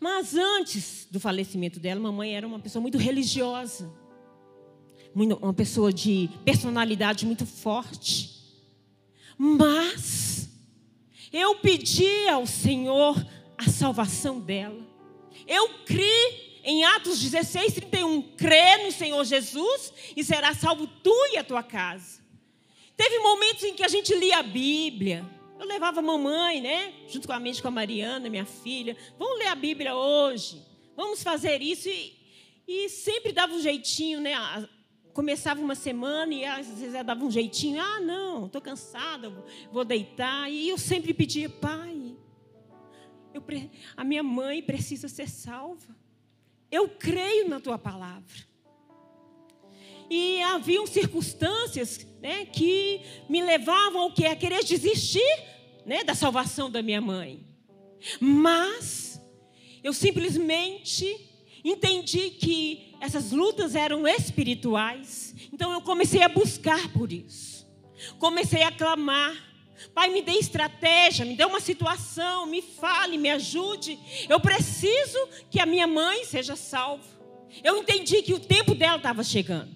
Mas 0.00 0.34
antes 0.34 1.06
do 1.10 1.20
falecimento 1.20 1.78
dela, 1.78 2.00
mamãe 2.00 2.34
era 2.34 2.46
uma 2.46 2.58
pessoa 2.58 2.80
muito 2.80 2.98
religiosa, 2.98 3.92
uma 5.14 5.54
pessoa 5.54 5.92
de 5.92 6.28
personalidade 6.44 7.26
muito 7.26 7.46
forte. 7.46 8.40
Mas 9.38 10.48
eu 11.32 11.54
pedi 11.56 12.28
ao 12.28 12.46
Senhor 12.46 13.14
a 13.56 13.70
salvação 13.70 14.40
dela. 14.40 14.89
Eu 15.50 15.68
criei 15.84 16.60
em 16.62 16.84
Atos 16.84 17.20
16, 17.20 17.74
31, 17.74 18.22
crê 18.36 18.84
no 18.84 18.92
Senhor 18.92 19.24
Jesus 19.24 19.92
e 20.16 20.22
será 20.22 20.54
salvo 20.54 20.86
tu 20.86 21.12
e 21.32 21.38
a 21.38 21.42
tua 21.42 21.60
casa. 21.60 22.20
Teve 22.96 23.18
momentos 23.18 23.64
em 23.64 23.74
que 23.74 23.82
a 23.82 23.88
gente 23.88 24.14
lia 24.14 24.38
a 24.38 24.42
Bíblia, 24.44 25.28
eu 25.58 25.66
levava 25.66 25.98
a 25.98 26.02
mamãe, 26.02 26.60
né? 26.60 26.92
Junto 27.08 27.26
com 27.26 27.34
a 27.34 27.40
mente 27.40 27.60
com 27.60 27.66
a 27.66 27.70
Mariana, 27.72 28.30
minha 28.30 28.46
filha. 28.46 28.96
Vamos 29.18 29.38
ler 29.40 29.48
a 29.48 29.54
Bíblia 29.56 29.96
hoje. 29.96 30.62
Vamos 30.96 31.20
fazer 31.20 31.60
isso. 31.60 31.88
E, 31.88 32.14
e 32.68 32.88
sempre 32.88 33.32
dava 33.32 33.52
um 33.52 33.60
jeitinho, 33.60 34.20
né? 34.20 34.32
Começava 35.12 35.60
uma 35.60 35.74
semana 35.74 36.32
e 36.32 36.44
às 36.44 36.68
vezes 36.68 37.04
dava 37.04 37.24
um 37.24 37.30
jeitinho. 37.30 37.80
Ah, 37.80 37.98
não, 37.98 38.46
estou 38.46 38.60
cansada, 38.60 39.30
vou 39.72 39.84
deitar. 39.84 40.48
E 40.48 40.68
eu 40.68 40.78
sempre 40.78 41.12
pedia, 41.12 41.50
pai, 41.50 41.99
eu, 43.34 43.42
a 43.96 44.04
minha 44.04 44.22
mãe 44.22 44.62
precisa 44.62 45.08
ser 45.08 45.28
salva. 45.28 45.96
Eu 46.70 46.88
creio 46.88 47.48
na 47.48 47.60
tua 47.60 47.78
palavra. 47.78 48.50
E 50.08 50.42
haviam 50.42 50.86
circunstâncias 50.86 52.06
né, 52.20 52.44
que 52.46 53.00
me 53.28 53.42
levavam 53.42 54.02
ao 54.02 54.12
que? 54.12 54.26
A 54.26 54.34
querer 54.34 54.64
desistir 54.64 55.22
né, 55.86 56.02
da 56.02 56.14
salvação 56.14 56.70
da 56.70 56.82
minha 56.82 57.00
mãe. 57.00 57.46
Mas 58.20 59.20
eu 59.82 59.92
simplesmente 59.92 61.28
entendi 61.64 62.30
que 62.30 62.94
essas 63.00 63.32
lutas 63.32 63.74
eram 63.74 64.06
espirituais. 64.06 65.34
Então 65.52 65.72
eu 65.72 65.80
comecei 65.80 66.22
a 66.22 66.28
buscar 66.28 66.92
por 66.92 67.12
isso. 67.12 67.66
Comecei 68.18 68.62
a 68.62 68.72
clamar. 68.72 69.49
Pai, 69.94 70.10
me 70.10 70.22
dê 70.22 70.32
estratégia, 70.32 71.24
me 71.24 71.34
dê 71.34 71.44
uma 71.44 71.60
situação, 71.60 72.46
me 72.46 72.62
fale, 72.62 73.18
me 73.18 73.30
ajude. 73.30 73.98
Eu 74.28 74.40
preciso 74.40 75.18
que 75.50 75.60
a 75.60 75.66
minha 75.66 75.86
mãe 75.86 76.24
seja 76.24 76.56
salva. 76.56 77.04
Eu 77.64 77.78
entendi 77.78 78.22
que 78.22 78.34
o 78.34 78.40
tempo 78.40 78.74
dela 78.74 78.96
estava 78.96 79.24
chegando. 79.24 79.70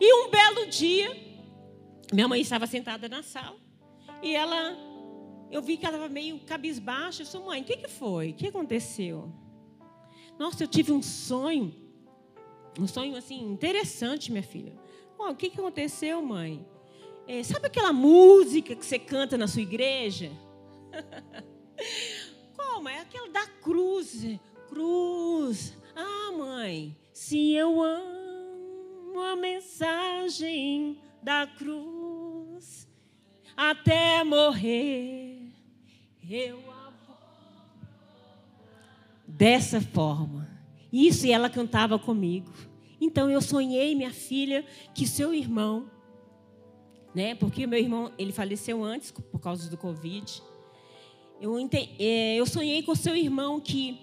E 0.00 0.14
um 0.14 0.30
belo 0.30 0.66
dia, 0.66 1.16
minha 2.12 2.28
mãe 2.28 2.40
estava 2.40 2.66
sentada 2.66 3.08
na 3.08 3.22
sala 3.22 3.56
e 4.22 4.34
ela, 4.34 4.76
eu 5.50 5.60
vi 5.60 5.76
que 5.76 5.86
ela 5.86 5.96
estava 5.96 6.12
meio 6.12 6.38
cabisbaixa. 6.40 7.22
Eu 7.22 7.26
disse, 7.26 7.38
mãe, 7.38 7.62
o 7.62 7.64
que, 7.64 7.76
que 7.76 7.88
foi? 7.88 8.30
O 8.30 8.34
que 8.34 8.48
aconteceu? 8.48 9.32
Nossa, 10.38 10.64
eu 10.64 10.68
tive 10.68 10.92
um 10.92 11.02
sonho, 11.02 11.74
um 12.78 12.86
sonho 12.86 13.16
assim 13.16 13.40
interessante, 13.40 14.32
minha 14.32 14.42
filha. 14.42 14.72
Oh, 15.18 15.30
o 15.30 15.36
que, 15.36 15.50
que 15.50 15.60
aconteceu, 15.60 16.20
mãe? 16.20 16.66
É, 17.26 17.42
sabe 17.42 17.66
aquela 17.66 17.92
música 17.92 18.76
que 18.76 18.84
você 18.84 18.98
canta 18.98 19.38
na 19.38 19.46
sua 19.48 19.62
igreja? 19.62 20.30
Como? 22.56 22.88
É 22.88 23.00
aquela 23.00 23.28
da 23.30 23.46
cruz. 23.46 24.24
Cruz. 24.68 25.76
Ah, 25.94 26.32
mãe, 26.32 26.96
se 27.12 27.52
eu 27.52 27.82
amo 27.82 29.12
uma 29.12 29.36
mensagem 29.36 30.98
da 31.22 31.46
cruz 31.46 32.88
até 33.56 34.22
morrer. 34.24 35.52
Eu 36.28 36.64
dessa 39.36 39.80
forma. 39.80 40.48
Isso 40.92 41.26
e 41.26 41.32
ela 41.32 41.50
cantava 41.50 41.98
comigo. 41.98 42.52
Então 43.00 43.28
eu 43.28 43.42
sonhei, 43.42 43.94
minha 43.94 44.12
filha, 44.12 44.64
que 44.94 45.06
seu 45.06 45.34
irmão, 45.34 45.90
né? 47.14 47.34
Porque 47.34 47.66
meu 47.66 47.78
irmão 47.78 48.12
ele 48.18 48.32
faleceu 48.32 48.82
antes 48.82 49.10
por 49.10 49.38
causa 49.38 49.70
do 49.70 49.76
Covid. 49.76 50.42
Eu, 51.40 51.56
é, 51.98 52.36
eu 52.36 52.46
sonhei 52.46 52.82
com 52.82 52.94
seu 52.94 53.16
irmão 53.16 53.60
que 53.60 54.00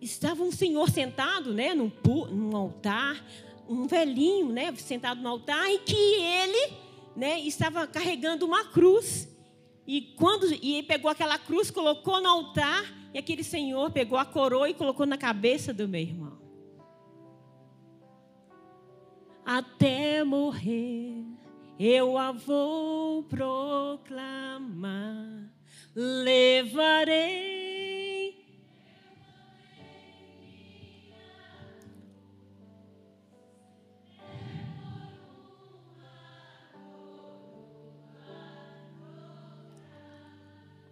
estava 0.00 0.42
um 0.42 0.50
senhor 0.50 0.90
sentado, 0.90 1.54
né, 1.54 1.74
num, 1.74 1.90
num 2.30 2.56
altar, 2.56 3.24
um 3.68 3.86
velhinho, 3.86 4.48
né, 4.48 4.74
sentado 4.76 5.22
no 5.22 5.28
altar, 5.28 5.70
e 5.70 5.78
que 5.78 5.94
ele, 5.94 6.72
né, 7.16 7.38
estava 7.40 7.86
carregando 7.86 8.44
uma 8.44 8.64
cruz. 8.64 9.28
E 9.86 10.02
quando 10.16 10.52
e 10.52 10.74
ele 10.74 10.86
pegou 10.86 11.10
aquela 11.10 11.38
cruz, 11.38 11.70
colocou 11.70 12.20
no 12.20 12.28
altar, 12.28 12.84
e 13.14 13.18
aquele 13.18 13.44
senhor 13.44 13.90
pegou 13.90 14.18
a 14.18 14.24
coroa 14.24 14.68
e 14.68 14.74
colocou 14.74 15.06
na 15.06 15.16
cabeça 15.16 15.72
do 15.72 15.86
meu 15.86 16.00
irmão. 16.00 16.38
Até 19.44 20.22
morrer, 20.24 21.24
eu 21.84 22.16
a 22.16 22.30
vou 22.30 23.24
proclamar, 23.24 23.98
levarei 25.96 27.62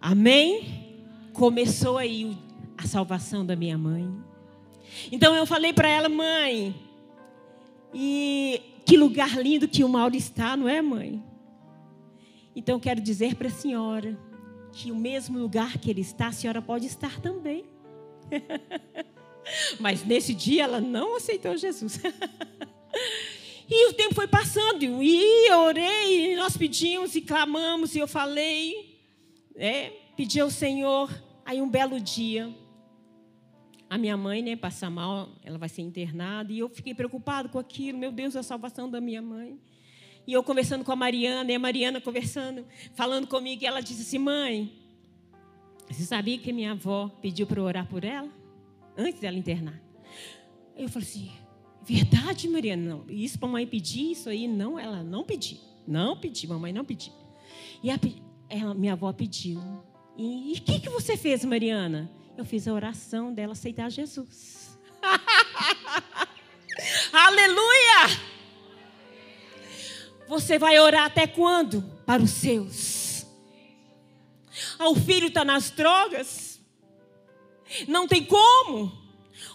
Amém? 0.01 1.05
Começou 1.31 1.97
aí 1.97 2.35
a 2.75 2.85
salvação 2.87 3.45
da 3.45 3.55
minha 3.55 3.77
mãe. 3.77 4.11
Então 5.11 5.33
eu 5.35 5.45
falei 5.45 5.71
para 5.71 5.87
ela, 5.87 6.09
mãe, 6.09 6.75
e 7.93 8.70
que 8.91 8.97
lugar 8.97 9.41
lindo 9.41 9.69
que 9.69 9.85
o 9.85 9.87
Mauro 9.87 10.17
está, 10.17 10.57
não 10.57 10.67
é, 10.67 10.81
mãe? 10.81 11.23
Então 12.53 12.77
quero 12.77 12.99
dizer 12.99 13.35
para 13.35 13.47
a 13.47 13.49
senhora 13.49 14.19
que 14.73 14.91
o 14.91 14.95
mesmo 14.97 15.39
lugar 15.39 15.77
que 15.77 15.89
ele 15.89 16.01
está, 16.01 16.27
a 16.27 16.31
senhora 16.33 16.61
pode 16.61 16.87
estar 16.87 17.21
também. 17.21 17.63
Mas 19.79 20.03
nesse 20.03 20.33
dia 20.33 20.63
ela 20.63 20.81
não 20.81 21.15
aceitou 21.15 21.55
Jesus. 21.55 22.01
e 23.69 23.87
o 23.87 23.93
tempo 23.93 24.13
foi 24.13 24.27
passando, 24.27 24.83
e 25.01 25.47
eu 25.47 25.59
orei, 25.59 26.33
e 26.33 26.35
nós 26.35 26.57
pedimos 26.57 27.15
e 27.15 27.21
clamamos, 27.21 27.95
e 27.95 27.99
eu 27.99 28.09
falei, 28.09 28.99
é, 29.55 29.93
pedi 30.17 30.41
ao 30.41 30.51
Senhor, 30.51 31.09
aí 31.45 31.61
um 31.61 31.69
belo 31.69 31.97
dia, 31.97 32.53
a 33.91 33.97
minha 33.97 34.15
mãe, 34.15 34.41
né, 34.41 34.55
passa 34.55 34.89
mal, 34.89 35.27
ela 35.43 35.57
vai 35.57 35.67
ser 35.67 35.81
internada, 35.81 36.49
e 36.53 36.59
eu 36.59 36.69
fiquei 36.69 36.95
preocupado 36.95 37.49
com 37.49 37.59
aquilo, 37.59 37.99
meu 37.99 38.09
Deus, 38.09 38.37
a 38.37 38.41
salvação 38.41 38.89
da 38.89 39.01
minha 39.01 39.21
mãe. 39.21 39.59
E 40.25 40.31
eu 40.31 40.41
conversando 40.41 40.85
com 40.85 40.93
a 40.93 40.95
Mariana, 40.95 41.51
e 41.51 41.55
a 41.55 41.59
Mariana 41.59 41.99
conversando, 41.99 42.65
falando 42.93 43.27
comigo, 43.27 43.61
e 43.61 43.65
ela 43.65 43.81
disse 43.81 44.03
assim: 44.03 44.17
Mãe, 44.17 44.71
você 45.89 46.03
sabia 46.03 46.37
que 46.37 46.53
minha 46.53 46.71
avó 46.71 47.09
pediu 47.21 47.45
para 47.45 47.59
eu 47.59 47.65
orar 47.65 47.85
por 47.85 48.05
ela? 48.05 48.29
Antes 48.97 49.19
dela 49.19 49.37
internar. 49.37 49.77
Eu 50.77 50.87
falei 50.87 51.05
assim: 51.09 51.29
Verdade, 51.83 52.47
Mariana? 52.47 52.81
Não. 52.81 53.05
Isso 53.09 53.37
para 53.37 53.49
a 53.49 53.51
mãe 53.51 53.67
pedir, 53.67 54.11
isso 54.11 54.29
aí, 54.29 54.47
não, 54.47 54.79
ela 54.79 55.03
não 55.03 55.25
pediu. 55.25 55.57
Não 55.85 56.15
pediu, 56.15 56.51
mamãe 56.51 56.71
não 56.71 56.85
pediu. 56.85 57.11
E 57.83 57.91
a, 57.91 57.99
ela, 58.47 58.73
minha 58.73 58.93
avó 58.93 59.11
pediu. 59.11 59.61
E 60.17 60.53
o 60.57 60.61
que, 60.61 60.79
que 60.79 60.89
você 60.89 61.17
fez, 61.17 61.43
Mariana? 61.43 62.09
Eu 62.37 62.45
fiz 62.45 62.67
a 62.67 62.73
oração 62.73 63.33
dela 63.33 63.53
aceitar 63.53 63.89
Jesus. 63.89 64.77
Aleluia! 67.11 68.21
Você 70.27 70.57
vai 70.57 70.79
orar 70.79 71.05
até 71.05 71.27
quando? 71.27 71.81
Para 72.05 72.23
os 72.23 72.31
seus. 72.31 73.25
Ah, 74.79 74.89
o 74.89 74.95
filho 74.95 75.27
está 75.27 75.43
nas 75.43 75.71
drogas. 75.71 76.59
Não 77.87 78.07
tem 78.07 78.23
como. 78.23 78.99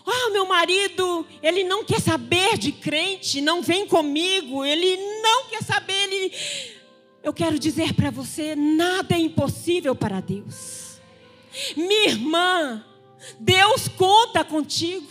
Ah, 0.07 0.31
meu 0.31 0.47
marido, 0.47 1.27
ele 1.43 1.65
não 1.65 1.85
quer 1.85 2.01
saber 2.01 2.59
de 2.59 2.73
crente, 2.73 3.41
não 3.41 3.63
vem 3.63 3.87
comigo, 3.87 4.65
ele 4.65 4.97
não 5.21 5.47
quer 5.47 5.63
saber, 5.63 5.95
ele 5.95 6.33
eu 7.27 7.33
quero 7.33 7.59
dizer 7.59 7.93
para 7.93 8.09
você: 8.09 8.55
nada 8.55 9.17
é 9.17 9.19
impossível 9.19 9.97
para 9.97 10.21
Deus. 10.21 10.86
Minha 11.77 12.09
irmã, 12.09 12.85
Deus 13.39 13.89
conta 13.89 14.45
contigo. 14.45 15.09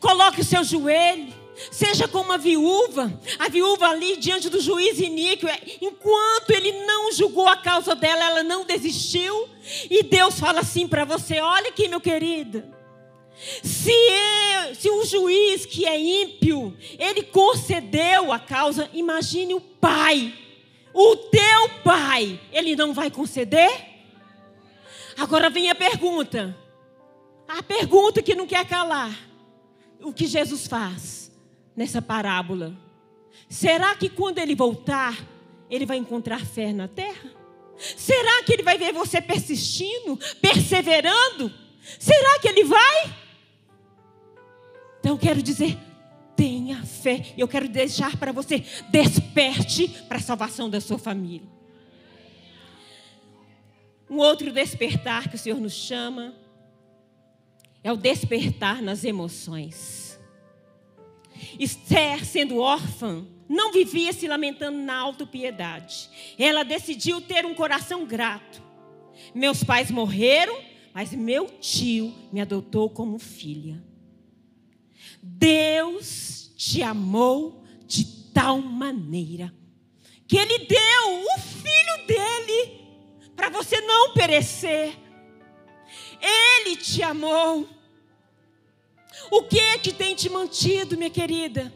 Coloque 0.00 0.40
o 0.40 0.44
seu 0.44 0.64
joelho. 0.64 1.46
Seja 1.70 2.06
como 2.06 2.24
uma 2.24 2.36
viúva, 2.36 3.18
a 3.38 3.48
viúva 3.48 3.88
ali 3.88 4.18
diante 4.18 4.50
do 4.50 4.60
juiz 4.60 4.98
iníquo, 4.98 5.46
enquanto 5.80 6.50
ele 6.50 6.70
não 6.84 7.10
julgou 7.10 7.48
a 7.48 7.56
causa 7.56 7.94
dela, 7.94 8.24
ela 8.26 8.42
não 8.42 8.66
desistiu. 8.66 9.48
E 9.90 10.02
Deus 10.02 10.38
fala 10.38 10.60
assim 10.60 10.86
para 10.86 11.06
você: 11.06 11.40
olha 11.40 11.68
aqui, 11.68 11.88
meu 11.88 11.98
querido, 11.98 12.62
Se, 13.62 13.92
se 14.78 14.90
o 14.90 15.04
juiz 15.04 15.64
que 15.64 15.86
é 15.86 15.98
ímpio, 15.98 16.76
ele 16.98 17.22
concedeu 17.22 18.32
a 18.32 18.38
causa, 18.38 18.90
imagine 18.92 19.54
o 19.54 19.60
pai, 19.60 20.34
o 20.92 21.16
teu 21.16 21.68
pai, 21.82 22.38
ele 22.52 22.76
não 22.76 22.92
vai 22.92 23.10
conceder? 23.10 23.95
Agora 25.16 25.48
vem 25.48 25.70
a 25.70 25.74
pergunta, 25.74 26.56
a 27.48 27.62
pergunta 27.62 28.22
que 28.22 28.34
não 28.34 28.46
quer 28.46 28.66
calar: 28.66 29.16
o 30.02 30.12
que 30.12 30.26
Jesus 30.26 30.66
faz 30.66 31.32
nessa 31.74 32.02
parábola? 32.02 32.76
Será 33.48 33.94
que 33.94 34.08
quando 34.08 34.38
ele 34.38 34.54
voltar, 34.54 35.16
ele 35.70 35.86
vai 35.86 35.96
encontrar 35.96 36.44
fé 36.44 36.72
na 36.72 36.88
terra? 36.88 37.30
Será 37.78 38.42
que 38.42 38.52
ele 38.52 38.62
vai 38.62 38.78
ver 38.78 38.92
você 38.92 39.20
persistindo, 39.20 40.18
perseverando? 40.40 41.52
Será 41.98 42.38
que 42.40 42.48
ele 42.48 42.64
vai? 42.64 43.14
Então 44.98 45.12
eu 45.12 45.18
quero 45.18 45.42
dizer, 45.42 45.78
tenha 46.34 46.82
fé. 46.84 47.32
Eu 47.36 47.46
quero 47.46 47.68
deixar 47.68 48.16
para 48.16 48.32
você, 48.32 48.64
desperte 48.90 49.88
para 50.08 50.18
a 50.18 50.20
salvação 50.20 50.68
da 50.68 50.80
sua 50.80 50.98
família. 50.98 51.48
Um 54.08 54.18
outro 54.18 54.52
despertar 54.52 55.28
que 55.28 55.36
o 55.36 55.38
Senhor 55.38 55.60
nos 55.60 55.72
chama 55.72 56.34
é 57.82 57.92
o 57.92 57.96
despertar 57.96 58.82
nas 58.82 59.04
emoções. 59.04 60.18
Esther, 61.58 62.24
sendo 62.24 62.58
órfã, 62.58 63.26
não 63.48 63.72
vivia 63.72 64.12
se 64.12 64.26
lamentando 64.26 64.78
na 64.78 64.96
autopiedade. 64.96 66.08
Ela 66.38 66.64
decidiu 66.64 67.20
ter 67.20 67.44
um 67.44 67.54
coração 67.54 68.04
grato. 68.04 68.62
Meus 69.34 69.62
pais 69.62 69.90
morreram, 69.90 70.58
mas 70.92 71.12
meu 71.12 71.46
tio 71.60 72.12
me 72.32 72.40
adotou 72.40 72.90
como 72.90 73.18
filha. 73.18 73.82
Deus 75.22 76.52
te 76.56 76.82
amou 76.82 77.64
de 77.86 78.04
tal 78.32 78.60
maneira 78.60 79.52
que 80.26 80.36
Ele 80.36 80.58
deu 80.66 81.24
o 81.34 81.38
filho 81.38 82.06
dele 82.06 82.85
para 83.36 83.50
você 83.50 83.80
não 83.82 84.12
perecer. 84.14 84.96
Ele 86.20 86.76
te 86.76 87.02
amou. 87.02 87.68
O 89.30 89.42
que 89.42 89.60
é 89.60 89.78
que 89.78 89.92
tem 89.92 90.14
te 90.14 90.28
mantido, 90.28 90.96
minha 90.96 91.10
querida? 91.10 91.72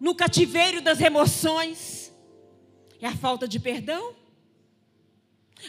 No 0.00 0.14
cativeiro 0.14 0.80
das 0.80 1.00
emoções? 1.00 2.12
É 3.00 3.06
a 3.06 3.16
falta 3.16 3.46
de 3.46 3.58
perdão? 3.58 4.14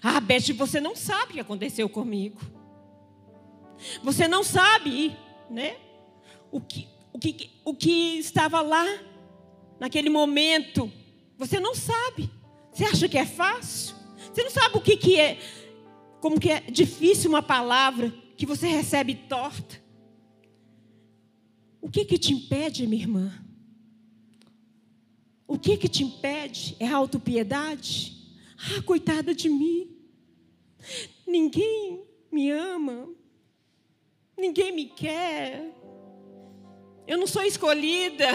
Ah, 0.01 0.19
Beth, 0.19 0.53
você 0.55 0.79
não 0.79 0.95
sabe 0.95 1.31
o 1.31 1.33
que 1.35 1.39
aconteceu 1.39 1.89
comigo. 1.89 2.39
Você 4.03 4.27
não 4.27 4.43
sabe, 4.43 5.17
né? 5.49 5.77
o 6.51 6.59
que, 6.59 6.87
o 7.13 7.19
que, 7.19 7.51
o 7.63 7.73
que 7.73 8.17
estava 8.17 8.61
lá, 8.61 8.85
naquele 9.79 10.09
momento. 10.09 10.91
Você 11.37 11.59
não 11.59 11.75
sabe. 11.75 12.29
Você 12.71 12.85
acha 12.85 13.07
que 13.07 13.17
é 13.17 13.25
fácil? 13.25 13.95
Você 14.39 14.43
não 14.43 14.51
sabe 14.51 14.77
o 14.77 14.81
que, 14.81 14.95
que 14.95 15.19
é, 15.19 15.37
como 16.21 16.39
que 16.39 16.49
é 16.49 16.61
difícil 16.61 17.29
uma 17.29 17.43
palavra 17.43 18.09
que 18.37 18.45
você 18.45 18.67
recebe 18.67 19.13
torta. 19.13 19.83
O 21.81 21.89
que 21.89 22.05
que 22.05 22.17
te 22.17 22.33
impede, 22.33 22.87
minha 22.87 23.01
irmã? 23.01 23.45
O 25.45 25.59
que 25.59 25.75
que 25.75 25.89
te 25.89 26.05
impede? 26.05 26.77
É 26.79 26.87
a 26.87 26.95
autopiedade? 26.95 28.15
Ah, 28.57 28.81
coitada 28.83 29.35
de 29.35 29.49
mim. 29.49 29.93
Ninguém 31.27 32.01
me 32.31 32.49
ama. 32.49 33.09
Ninguém 34.37 34.71
me 34.71 34.85
quer. 34.85 35.69
Eu 37.05 37.17
não 37.17 37.27
sou 37.27 37.43
escolhida. 37.43 38.29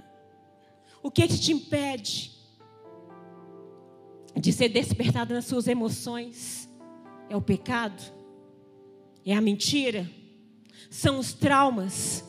o 1.02 1.10
que, 1.10 1.26
que 1.26 1.38
te 1.38 1.52
impede 1.52 2.35
de 4.38 4.52
ser 4.52 4.68
despertada 4.68 5.34
nas 5.34 5.46
suas 5.46 5.66
emoções? 5.66 6.68
É 7.28 7.36
o 7.36 7.40
pecado? 7.40 8.02
É 9.24 9.34
a 9.34 9.40
mentira? 9.40 10.08
São 10.90 11.18
os 11.18 11.32
traumas? 11.32 12.24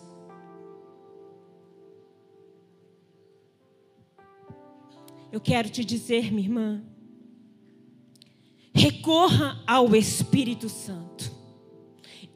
Eu 5.31 5.41
quero 5.41 5.69
te 5.69 5.83
dizer, 5.83 6.31
minha 6.31 6.47
irmã, 6.47 6.83
recorra 8.73 9.61
ao 9.67 9.95
Espírito 9.95 10.69
Santo. 10.69 11.35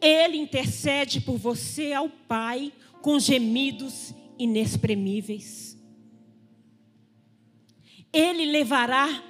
Ele 0.01 0.37
intercede 0.37 1.21
por 1.21 1.37
você 1.37 1.93
ao 1.93 2.09
Pai 2.09 2.73
com 3.01 3.17
gemidos 3.19 4.13
inexprimíveis. 4.37 5.77
Ele 8.11 8.45
levará 8.45 9.23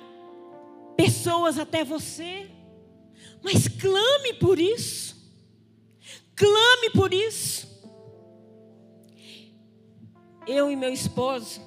pessoas 0.96 1.58
até 1.58 1.84
você, 1.84 2.50
mas 3.44 3.68
clame 3.68 4.34
por 4.40 4.60
isso. 4.60 5.20
Clame 6.36 6.90
por 6.92 7.14
isso. 7.14 7.70
Eu 10.48 10.72
e 10.72 10.76
meu 10.76 10.92
esposo, 10.92 11.62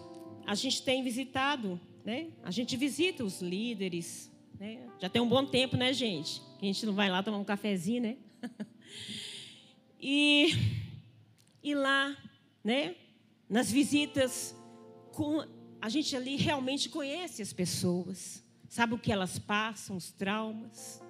a 0.46 0.54
gente 0.54 0.82
tem 0.82 1.02
visitado, 1.02 1.80
né? 2.04 2.28
A 2.42 2.50
gente 2.50 2.76
visita 2.76 3.24
os 3.24 3.40
líderes, 3.40 4.30
né? 4.58 4.88
Já 5.00 5.08
tem 5.08 5.22
um 5.22 5.28
bom 5.28 5.44
tempo, 5.46 5.76
né, 5.76 5.92
gente? 5.92 6.40
Que 6.58 6.64
a 6.64 6.72
gente 6.72 6.84
não 6.84 6.92
vai 6.92 7.08
lá 7.10 7.22
tomar 7.22 7.38
um 7.38 7.44
cafezinho, 7.44 8.02
né? 8.02 8.16
e 10.00 10.52
e 11.64 11.74
lá, 11.74 12.14
né, 12.62 12.94
nas 13.48 13.72
visitas, 13.72 14.54
com, 15.12 15.42
a 15.80 15.88
gente 15.88 16.14
ali 16.14 16.37
realmente 16.37 16.90
conhece 16.90 17.40
as 17.40 17.54
pessoas, 17.54 18.43
sabe 18.74 18.92
o 18.94 18.98
que 18.98 19.12
elas 19.12 19.38
passam, 19.38 19.96
os 19.96 20.10
traumas. 20.10 21.00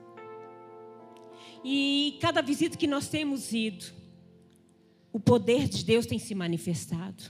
E 1.65 2.19
cada 2.21 2.43
visita 2.43 2.77
que 2.77 2.87
nós 2.87 3.09
temos 3.09 3.55
ido, 3.55 3.87
o 5.11 5.19
poder 5.19 5.67
de 5.67 5.83
Deus 5.83 6.05
tem 6.05 6.19
se 6.19 6.35
manifestado. 6.35 7.25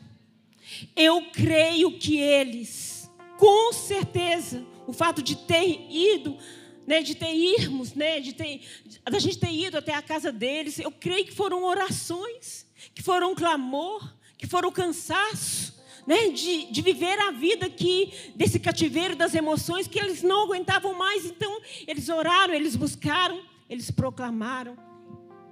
Eu 0.97 1.31
creio 1.31 1.97
que 2.01 2.16
eles, 2.16 3.09
com 3.38 3.73
certeza, 3.73 4.66
o 4.88 4.92
fato 4.92 5.23
de 5.23 5.37
ter 5.37 5.87
ido, 5.88 6.37
né, 6.85 7.01
de 7.01 7.14
ter 7.14 7.33
irmos, 7.33 7.94
né, 7.94 8.18
de 8.18 8.33
ter, 8.33 8.61
da 9.09 9.20
gente 9.20 9.38
ter 9.38 9.53
ido 9.53 9.79
até 9.79 9.94
a 9.94 10.03
casa 10.03 10.33
deles, 10.33 10.81
eu 10.81 10.90
creio 10.90 11.27
que 11.27 11.33
foram 11.33 11.62
orações 11.62 12.66
que 12.92 13.05
foram 13.05 13.37
clamor, 13.37 14.12
que 14.37 14.49
foram 14.49 14.73
cansaço, 14.73 15.81
né, 16.07 16.29
de, 16.29 16.71
de 16.71 16.83
viver 16.83 17.19
a 17.19 17.31
vida 17.31 17.69
que 17.69 18.12
desse 18.35 18.59
cativeiro 18.59 19.17
das 19.17 19.35
emoções 19.35 19.87
que 19.87 19.99
eles 19.99 20.23
não 20.23 20.45
aguentavam 20.45 20.95
mais. 20.95 21.25
Então, 21.25 21.61
eles 21.87 22.09
oraram, 22.09 22.55
eles 22.55 22.77
buscaram, 22.77 23.40
eles 23.69 23.90
proclamaram. 23.90 24.77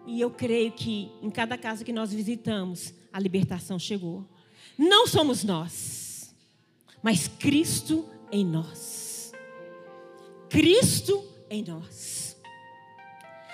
E 0.06 0.20
eu 0.20 0.30
creio 0.30 0.72
que 0.72 1.10
em 1.22 1.30
cada 1.30 1.56
casa 1.56 1.84
que 1.84 1.92
nós 1.92 2.12
visitamos, 2.12 2.92
a 3.12 3.20
libertação 3.20 3.78
chegou. 3.78 4.26
Não 4.76 5.06
somos 5.06 5.44
nós, 5.44 6.34
mas 7.02 7.28
Cristo 7.28 8.08
em 8.30 8.44
nós. 8.44 9.32
Cristo 10.48 11.24
em 11.48 11.62
nós. 11.62 12.36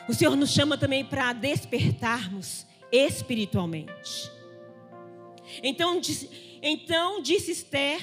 O 0.08 0.14
Senhor 0.14 0.34
nos 0.36 0.50
chama 0.50 0.78
também 0.78 1.04
para 1.04 1.32
despertarmos 1.32 2.66
espiritualmente. 2.90 4.30
Então, 5.62 6.00
então 6.62 7.20
disse 7.22 7.50
Esther 7.52 8.00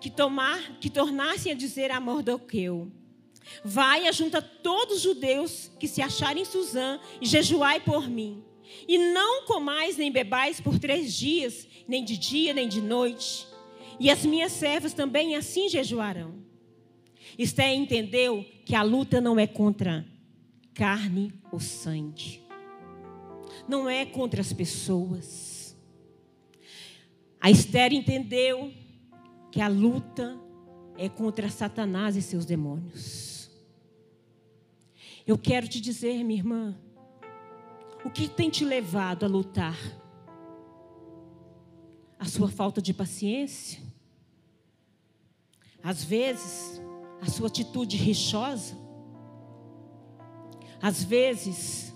que, 0.00 0.10
tomar, 0.10 0.78
que 0.80 0.90
tornassem 0.90 1.52
a 1.52 1.54
dizer 1.54 1.90
a 1.90 2.00
Mordoqueu: 2.00 2.90
Vai, 3.64 4.06
ajunta 4.06 4.40
todos 4.40 4.96
os 4.96 5.02
judeus 5.02 5.70
que 5.78 5.88
se 5.88 6.02
acharem 6.02 6.42
em 6.42 6.46
Suzã 6.46 6.98
e 7.20 7.26
jejuai 7.26 7.80
por 7.80 8.08
mim. 8.08 8.42
E 8.88 8.98
não 8.98 9.44
comais 9.44 9.96
nem 9.96 10.10
bebais 10.10 10.60
por 10.60 10.78
três 10.78 11.14
dias, 11.14 11.66
nem 11.86 12.04
de 12.04 12.16
dia 12.16 12.52
nem 12.52 12.68
de 12.68 12.80
noite. 12.80 13.46
E 14.00 14.10
as 14.10 14.24
minhas 14.24 14.52
servas 14.52 14.92
também 14.92 15.36
assim 15.36 15.68
jejuarão. 15.68 16.42
Esther 17.38 17.72
entendeu 17.72 18.44
que 18.64 18.74
a 18.74 18.82
luta 18.82 19.20
não 19.20 19.38
é 19.38 19.46
contra 19.46 20.04
carne 20.74 21.32
ou 21.52 21.60
sangue 21.60 22.44
não 23.68 23.88
é 23.88 24.04
contra 24.04 24.40
as 24.40 24.52
pessoas. 24.52 25.53
A 27.44 27.50
Esther 27.50 27.92
entendeu 27.92 28.72
que 29.52 29.60
a 29.60 29.68
luta 29.68 30.40
é 30.96 31.10
contra 31.10 31.50
Satanás 31.50 32.16
e 32.16 32.22
seus 32.22 32.46
demônios. 32.46 33.50
Eu 35.26 35.36
quero 35.36 35.68
te 35.68 35.78
dizer, 35.78 36.24
minha 36.24 36.40
irmã, 36.40 36.74
o 38.02 38.08
que 38.08 38.28
tem 38.28 38.48
te 38.48 38.64
levado 38.64 39.26
a 39.26 39.28
lutar? 39.28 39.76
A 42.18 42.24
sua 42.24 42.48
falta 42.48 42.80
de 42.80 42.94
paciência? 42.94 43.78
Às 45.82 46.02
vezes, 46.02 46.80
a 47.20 47.26
sua 47.26 47.48
atitude 47.48 47.98
rixosa? 47.98 48.74
Às 50.80 51.04
vezes, 51.04 51.92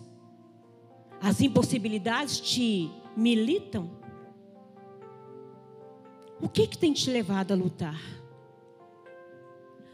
As 1.23 1.41
impossibilidades 1.41 2.39
te 2.39 2.91
militam? 3.17 3.98
O 6.41 6.49
que, 6.49 6.67
que 6.67 6.79
tem 6.79 6.93
te 6.93 7.11
levado 7.11 7.53
a 7.53 7.57
lutar? 7.57 8.01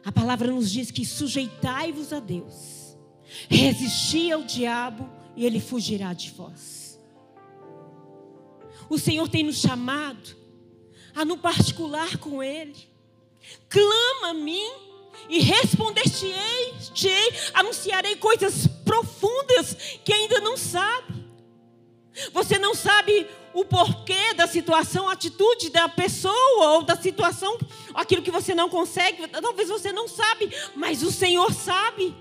A 0.05 0.13
palavra 0.13 0.51
nos 0.53 0.71
diz 0.71 0.91
que 0.91 1.05
sujeitai-vos 1.05 2.13
a 2.13 2.21
Deus, 2.21 2.97
resisti 3.49 4.31
ao 4.31 4.43
diabo 4.43 5.09
e 5.35 5.47
ele 5.47 5.61
fugirá 5.61 6.13
de 6.13 6.31
vós. 6.31 7.01
O 8.89 8.99
Senhor 8.99 9.29
tem 9.29 9.43
nos 9.43 9.57
chamado 9.57 10.37
a 11.15 11.25
no 11.25 11.39
particular 11.39 12.19
com 12.19 12.43
Ele. 12.43 12.77
Clama 13.69 14.29
a 14.29 14.35
mim 14.35 14.71
e 15.29 15.41
responder-te-ei, 15.41 16.75
anunciarei 17.55 18.17
coisas 18.17 18.67
profundas 18.85 19.75
que 20.05 20.13
ainda 20.13 20.41
não 20.41 20.57
sabe. 20.57 21.25
Você 22.33 22.59
não 22.59 22.75
sabe 22.75 23.27
o 23.55 23.65
porquê 23.65 24.35
da 24.35 24.47
situação, 24.49 25.09
a 25.09 25.13
atitude 25.13 25.71
da 25.71 25.89
pessoa 25.89 26.75
ou 26.75 26.83
da 26.83 26.97
situação, 26.97 27.57
aquilo 27.95 28.21
que 28.21 28.31
você 28.31 28.55
não 28.55 28.69
consegue, 28.69 29.29
talvez 29.29 29.69
você 29.69 29.93
não 29.93 30.09
sabe, 30.09 30.51
mas 30.75 31.03
o 31.03 31.13
Senhor 31.13 31.53
sabe. 31.53 32.15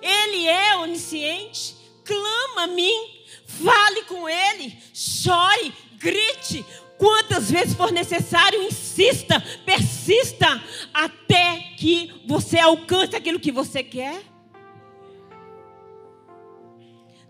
Ele 0.00 0.46
é 0.46 0.76
onisciente. 0.76 1.76
Clama 2.04 2.62
a 2.62 2.66
mim, 2.68 2.94
fale 3.44 4.04
com 4.04 4.26
ele, 4.28 4.74
chore, 4.94 5.74
grite, 5.98 6.64
quantas 6.96 7.50
vezes 7.50 7.74
for 7.74 7.92
necessário, 7.92 8.62
insista, 8.62 9.40
persista, 9.66 10.62
até 10.94 11.74
que 11.76 12.22
você 12.26 12.58
alcance 12.58 13.14
aquilo 13.14 13.40
que 13.40 13.52
você 13.52 13.82
quer. 13.82 14.22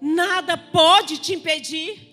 Nada 0.00 0.56
pode 0.56 1.18
te 1.18 1.34
impedir. 1.34 2.07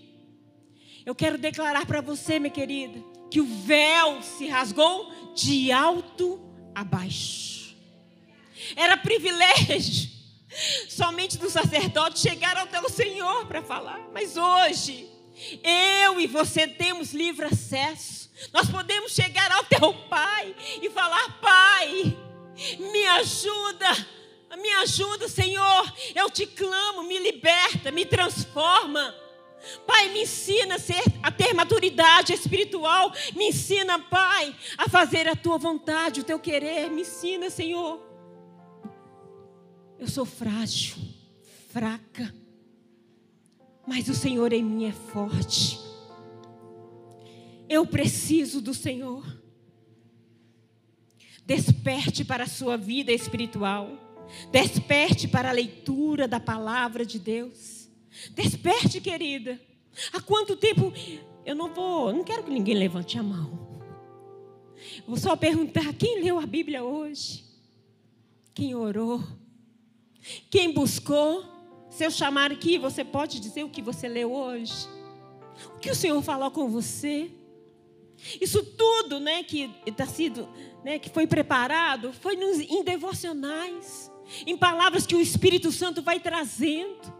Eu 1.05 1.13
quero 1.13 1.37
declarar 1.37 1.85
para 1.85 2.01
você, 2.01 2.39
minha 2.39 2.51
querida, 2.51 2.99
que 3.29 3.39
o 3.39 3.45
véu 3.45 4.21
se 4.23 4.47
rasgou 4.47 5.11
de 5.35 5.71
alto 5.71 6.39
a 6.73 6.83
baixo. 6.83 7.75
Era 8.75 8.97
privilégio 8.97 10.09
somente 10.89 11.37
do 11.37 11.49
sacerdote 11.49 12.19
chegar 12.19 12.57
até 12.57 12.79
o 12.81 12.89
Senhor 12.89 13.45
para 13.45 13.61
falar, 13.61 13.99
mas 14.13 14.35
hoje 14.35 15.07
eu 15.63 16.19
e 16.19 16.27
você 16.27 16.67
temos 16.67 17.13
livre 17.13 17.45
acesso. 17.45 18.31
Nós 18.53 18.69
podemos 18.69 19.13
chegar 19.13 19.51
ao 19.51 19.63
teu 19.65 19.93
Pai 20.09 20.55
e 20.81 20.89
falar: 20.89 21.39
Pai, 21.39 22.17
me 22.79 23.07
ajuda, 23.07 24.07
me 24.57 24.69
ajuda, 24.81 25.27
Senhor. 25.27 25.93
Eu 26.15 26.29
te 26.29 26.45
clamo, 26.47 27.03
me 27.03 27.19
liberta, 27.19 27.91
me 27.91 28.05
transforma. 28.05 29.13
Pai, 29.85 30.09
me 30.09 30.23
ensina 30.23 30.75
a, 30.75 30.79
ser, 30.79 31.03
a 31.21 31.31
ter 31.31 31.53
maturidade 31.53 32.33
espiritual. 32.33 33.11
Me 33.35 33.49
ensina, 33.49 33.99
Pai, 33.99 34.55
a 34.77 34.89
fazer 34.89 35.27
a 35.27 35.35
tua 35.35 35.57
vontade, 35.57 36.21
o 36.21 36.23
teu 36.23 36.39
querer. 36.39 36.89
Me 36.89 37.01
ensina, 37.01 37.49
Senhor. 37.49 38.01
Eu 39.97 40.07
sou 40.07 40.25
frágil, 40.25 40.95
fraca 41.71 42.33
mas 43.85 44.07
o 44.09 44.15
Senhor 44.15 44.51
em 44.51 44.63
mim 44.63 44.85
é 44.85 44.91
forte. 44.91 45.79
Eu 47.69 47.85
preciso 47.85 48.59
do 48.59 48.73
Senhor. 48.73 49.23
Desperte 51.45 52.25
para 52.25 52.45
a 52.45 52.47
sua 52.47 52.77
vida 52.77 53.11
espiritual. 53.11 53.89
Desperte 54.51 55.27
para 55.27 55.49
a 55.49 55.53
leitura 55.53 56.27
da 56.27 56.39
palavra 56.39 57.05
de 57.05 57.19
Deus. 57.19 57.84
Desperte, 58.31 59.01
querida. 59.01 59.59
Há 60.13 60.21
quanto 60.21 60.55
tempo 60.55 60.91
eu 61.45 61.55
não 61.55 61.73
vou, 61.73 62.11
não 62.13 62.23
quero 62.23 62.43
que 62.43 62.51
ninguém 62.51 62.75
levante 62.75 63.17
a 63.17 63.23
mão. 63.23 63.65
Vou 65.07 65.17
só 65.17 65.35
perguntar 65.35 65.93
quem 65.93 66.23
leu 66.23 66.39
a 66.39 66.45
Bíblia 66.45 66.83
hoje? 66.83 67.43
Quem 68.53 68.75
orou? 68.75 69.23
Quem 70.49 70.73
buscou? 70.73 71.43
Se 71.89 72.05
eu 72.05 72.11
chamar 72.11 72.51
aqui, 72.51 72.77
você 72.77 73.03
pode 73.03 73.39
dizer 73.39 73.63
o 73.63 73.69
que 73.69 73.81
você 73.81 74.07
leu 74.07 74.33
hoje? 74.33 74.87
O 75.75 75.79
que 75.79 75.89
o 75.89 75.95
Senhor 75.95 76.21
falou 76.21 76.51
com 76.51 76.69
você? 76.69 77.31
Isso 78.41 78.63
tudo, 78.63 79.19
né, 79.19 79.43
que 79.43 79.69
está 79.85 80.05
sido, 80.05 80.47
né, 80.83 80.97
que 80.97 81.09
foi 81.09 81.27
preparado, 81.27 82.11
foi 82.13 82.35
nos, 82.35 82.59
em 82.59 82.83
devocionais, 82.83 84.11
em 84.45 84.57
palavras 84.57 85.05
que 85.05 85.15
o 85.15 85.21
Espírito 85.21 85.71
Santo 85.71 86.01
vai 86.01 86.19
trazendo, 86.19 87.13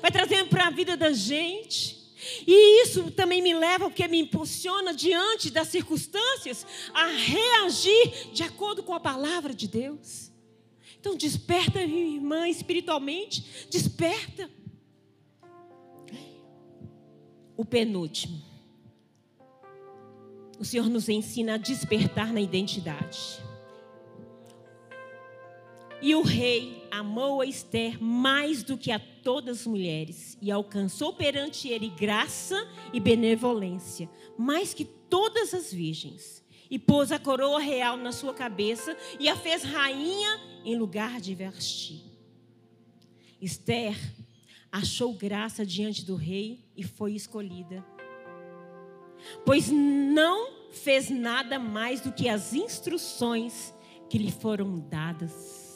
vai 0.00 0.10
trazendo 0.10 0.48
para 0.48 0.66
a 0.66 0.70
vida 0.70 0.96
da 0.96 1.12
gente. 1.12 1.98
E 2.46 2.82
isso 2.82 3.10
também 3.12 3.40
me 3.40 3.54
leva, 3.54 3.88
porque 3.88 4.06
me 4.08 4.18
impulsiona 4.18 4.92
diante 4.92 5.50
das 5.50 5.68
circunstâncias, 5.68 6.66
a 6.92 7.06
reagir 7.06 8.32
de 8.32 8.42
acordo 8.42 8.82
com 8.82 8.92
a 8.92 9.00
palavra 9.00 9.54
de 9.54 9.68
Deus. 9.68 10.30
Então 11.00 11.16
desperta, 11.16 11.86
minha 11.86 12.16
irmã, 12.16 12.48
espiritualmente, 12.48 13.68
desperta. 13.70 14.50
O 17.56 17.64
penúltimo. 17.64 18.42
O 20.58 20.64
Senhor 20.64 20.88
nos 20.88 21.08
ensina 21.08 21.54
a 21.54 21.56
despertar 21.56 22.32
na 22.32 22.40
identidade. 22.40 23.40
E 26.02 26.14
o 26.14 26.22
rei 26.22 26.77
amou 26.90 27.40
a 27.40 27.46
Esther 27.46 28.02
mais 28.02 28.62
do 28.62 28.76
que 28.76 28.90
a 28.90 28.98
todas 28.98 29.60
as 29.60 29.66
mulheres 29.66 30.38
e 30.40 30.50
alcançou 30.50 31.12
perante 31.12 31.68
ele 31.68 31.88
graça 31.88 32.56
e 32.92 33.00
benevolência, 33.00 34.08
mais 34.36 34.72
que 34.72 34.84
todas 34.84 35.54
as 35.54 35.72
virgens 35.72 36.44
e 36.70 36.78
pôs 36.78 37.12
a 37.12 37.18
coroa 37.18 37.60
real 37.60 37.96
na 37.96 38.12
sua 38.12 38.34
cabeça 38.34 38.96
e 39.18 39.28
a 39.28 39.36
fez 39.36 39.62
rainha 39.62 40.40
em 40.64 40.76
lugar 40.76 41.20
de 41.20 41.34
Vasti. 41.34 42.04
Esther 43.40 43.96
achou 44.70 45.14
graça 45.14 45.64
diante 45.64 46.04
do 46.04 46.14
rei 46.14 46.64
e 46.76 46.82
foi 46.82 47.14
escolhida. 47.14 47.84
Pois 49.44 49.70
não 49.70 50.70
fez 50.70 51.08
nada 51.10 51.58
mais 51.58 52.00
do 52.00 52.12
que 52.12 52.28
as 52.28 52.52
instruções 52.52 53.74
que 54.08 54.18
lhe 54.18 54.32
foram 54.32 54.78
dadas. 54.78 55.67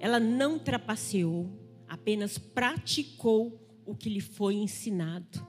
Ela 0.00 0.20
não 0.20 0.58
trapaceou, 0.58 1.50
apenas 1.88 2.38
praticou 2.38 3.60
o 3.84 3.94
que 3.94 4.08
lhe 4.08 4.20
foi 4.20 4.54
ensinado. 4.54 5.46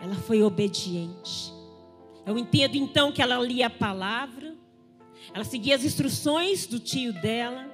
Ela 0.00 0.14
foi 0.14 0.42
obediente. 0.42 1.52
Eu 2.26 2.36
entendo 2.36 2.76
então 2.76 3.12
que 3.12 3.22
ela 3.22 3.38
lia 3.38 3.68
a 3.68 3.70
palavra, 3.70 4.56
ela 5.32 5.44
seguia 5.44 5.76
as 5.76 5.84
instruções 5.84 6.66
do 6.66 6.80
tio 6.80 7.12
dela, 7.12 7.72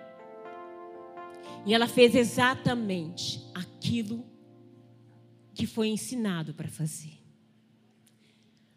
e 1.64 1.72
ela 1.72 1.86
fez 1.86 2.14
exatamente 2.14 3.40
aquilo 3.54 4.24
que 5.54 5.66
foi 5.66 5.88
ensinado 5.88 6.54
para 6.54 6.68
fazer. 6.68 7.18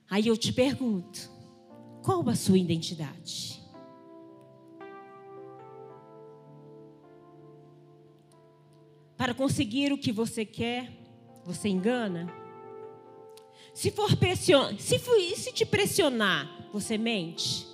Aí 0.10 0.28
eu 0.28 0.38
te 0.38 0.54
pergunto: 0.54 1.30
qual 2.04 2.28
a 2.30 2.36
sua 2.36 2.58
identidade? 2.58 3.65
Para 9.18 9.34
conseguir 9.34 9.94
o 9.94 9.98
que 9.98 10.12
você 10.12 10.46
quer, 10.46 10.92
você 11.46 11.70
engana? 11.70 12.32
Se 13.74 13.92
for 13.92 14.16
pressionar, 14.16 14.80
se, 14.80 15.00
for, 15.00 15.20
se 15.36 15.52
te 15.52 15.66
pressionar, 15.66 16.70
você 16.72 16.98
mente? 16.98 17.68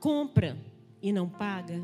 Compra 0.00 0.56
e 1.02 1.12
não 1.12 1.28
paga? 1.28 1.82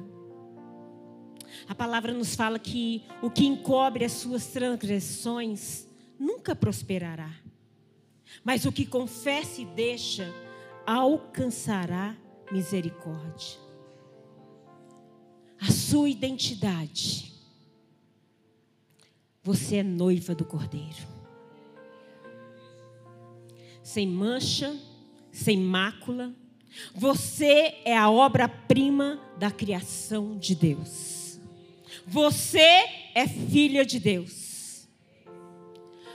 A 1.68 1.74
palavra 1.74 2.12
nos 2.12 2.34
fala 2.34 2.58
que 2.58 3.04
o 3.22 3.30
que 3.30 3.46
encobre 3.46 4.04
as 4.04 4.12
suas 4.12 4.46
transgressões 4.48 5.86
nunca 6.18 6.54
prosperará. 6.54 7.30
Mas 8.42 8.64
o 8.64 8.72
que 8.72 8.84
confessa 8.84 9.60
e 9.60 9.64
deixa 9.64 10.32
alcançará 10.86 12.16
misericórdia. 12.50 13.58
A 15.60 15.70
sua 15.70 16.08
identidade. 16.08 17.33
Você 19.44 19.76
é 19.76 19.82
noiva 19.82 20.34
do 20.34 20.44
Cordeiro 20.44 21.14
sem 23.84 24.08
mancha, 24.08 24.74
sem 25.30 25.58
mácula. 25.58 26.34
Você 26.94 27.76
é 27.84 27.96
a 27.96 28.10
obra-prima 28.10 29.20
da 29.38 29.50
criação 29.50 30.36
de 30.36 30.54
Deus. 30.54 31.38
Você 32.06 32.58
é 33.14 33.28
filha 33.28 33.84
de 33.84 34.00
Deus. 34.00 34.88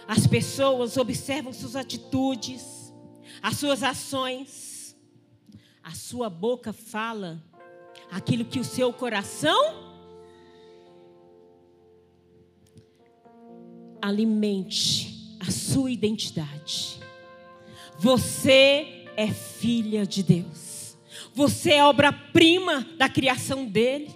As 0.08 0.26
pessoas 0.26 0.98
observam 0.98 1.54
suas 1.54 1.76
atitudes, 1.76 2.92
as 3.42 3.56
suas 3.58 3.84
ações. 3.84 4.98
A 5.84 5.92
sua 5.92 6.30
boca 6.30 6.74
fala 6.74 7.42
aquilo 8.12 8.44
que 8.44 8.60
o 8.60 8.64
seu 8.64 8.92
coração 8.92 9.89
alimente 14.02 15.38
a 15.40 15.52
sua 15.52 15.92
identidade. 15.92 17.00
Você 17.98 19.06
é 19.16 19.28
filha 19.28 20.06
de 20.06 20.24
Deus. 20.24 20.98
Você 21.34 21.74
é 21.74 21.84
obra-prima 21.84 22.88
da 22.98 23.10
criação 23.10 23.66
dele. 23.66 24.16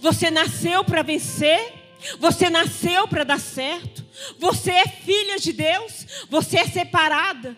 Você 0.00 0.30
nasceu 0.30 0.84
para 0.84 1.02
vencer. 1.02 1.74
Você 2.18 2.48
nasceu 2.48 3.06
para 3.06 3.24
dar 3.24 3.40
certo. 3.40 4.04
Você 4.38 4.70
é 4.70 4.88
filha 4.88 5.38
de 5.38 5.52
Deus. 5.52 6.06
Você 6.30 6.58
é 6.58 6.66
separada. 6.66 7.56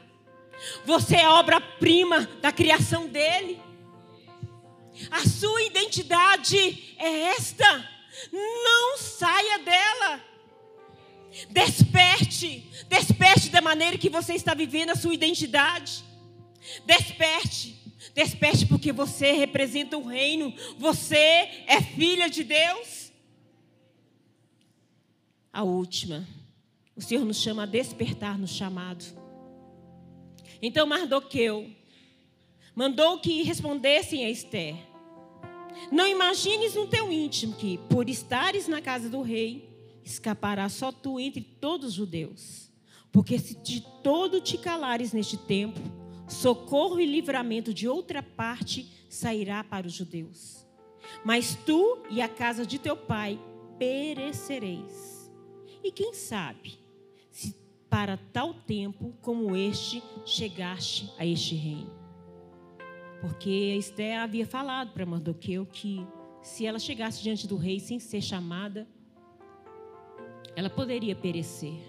Você 0.84 1.16
é 1.16 1.28
obra-prima 1.28 2.28
da 2.40 2.52
criação 2.52 3.06
dele. 3.06 3.60
A 5.10 5.20
sua 5.20 5.62
identidade 5.62 6.94
é 6.98 7.28
esta. 7.30 7.88
Não 8.32 8.98
saia 8.98 9.58
dela. 9.58 10.31
Desperte. 11.50 12.66
Desperte 12.88 13.50
da 13.50 13.60
maneira 13.60 13.98
que 13.98 14.08
você 14.08 14.34
está 14.34 14.54
vivendo 14.54 14.90
a 14.90 14.96
sua 14.96 15.14
identidade. 15.14 16.04
Desperte. 16.84 17.76
Desperte 18.14 18.66
porque 18.66 18.92
você 18.92 19.32
representa 19.32 19.96
o 19.96 20.06
reino. 20.06 20.54
Você 20.78 21.16
é 21.66 21.80
filha 21.80 22.28
de 22.28 22.44
Deus. 22.44 23.12
A 25.52 25.62
última. 25.62 26.26
O 26.94 27.00
Senhor 27.00 27.24
nos 27.24 27.40
chama 27.40 27.62
a 27.62 27.66
despertar 27.66 28.38
no 28.38 28.46
chamado. 28.46 29.04
Então 30.60 30.86
Mardoqueu 30.86 31.70
mandou 32.74 33.18
que 33.18 33.42
respondessem 33.42 34.24
a 34.24 34.30
Esther. 34.30 34.76
Não 35.90 36.06
imagines 36.06 36.74
no 36.74 36.86
teu 36.86 37.12
íntimo 37.12 37.54
que, 37.56 37.78
por 37.90 38.08
estares 38.08 38.68
na 38.68 38.80
casa 38.80 39.08
do 39.08 39.22
rei, 39.22 39.71
escapará 40.04 40.68
só 40.68 40.90
tu 40.90 41.18
entre 41.18 41.40
todos 41.42 41.88
os 41.88 41.94
judeus. 41.94 42.70
Porque 43.10 43.38
se 43.38 43.54
de 43.56 43.82
todo 44.02 44.40
te 44.40 44.56
calares 44.56 45.12
neste 45.12 45.36
tempo, 45.36 45.80
socorro 46.26 46.98
e 46.98 47.06
livramento 47.06 47.72
de 47.74 47.86
outra 47.86 48.22
parte 48.22 48.90
sairá 49.08 49.62
para 49.62 49.86
os 49.86 49.92
judeus. 49.92 50.66
Mas 51.24 51.54
tu 51.54 51.98
e 52.10 52.22
a 52.22 52.28
casa 52.28 52.64
de 52.64 52.78
teu 52.78 52.96
pai 52.96 53.38
perecereis. 53.78 55.30
E 55.84 55.90
quem 55.92 56.14
sabe 56.14 56.78
se 57.30 57.54
para 57.90 58.16
tal 58.16 58.54
tempo 58.54 59.12
como 59.20 59.54
este 59.54 60.02
chegaste 60.24 61.12
a 61.18 61.26
este 61.26 61.54
reino? 61.54 61.92
Porque 63.20 63.76
Esther 63.76 64.18
havia 64.18 64.46
falado 64.46 64.92
para 64.92 65.06
Mardoqueu 65.06 65.66
que 65.66 66.06
se 66.42 66.66
ela 66.66 66.78
chegasse 66.78 67.22
diante 67.22 67.46
do 67.46 67.56
rei 67.56 67.78
sem 67.78 68.00
ser 68.00 68.20
chamada, 68.20 68.88
ela 70.54 70.70
poderia 70.70 71.14
perecer. 71.14 71.80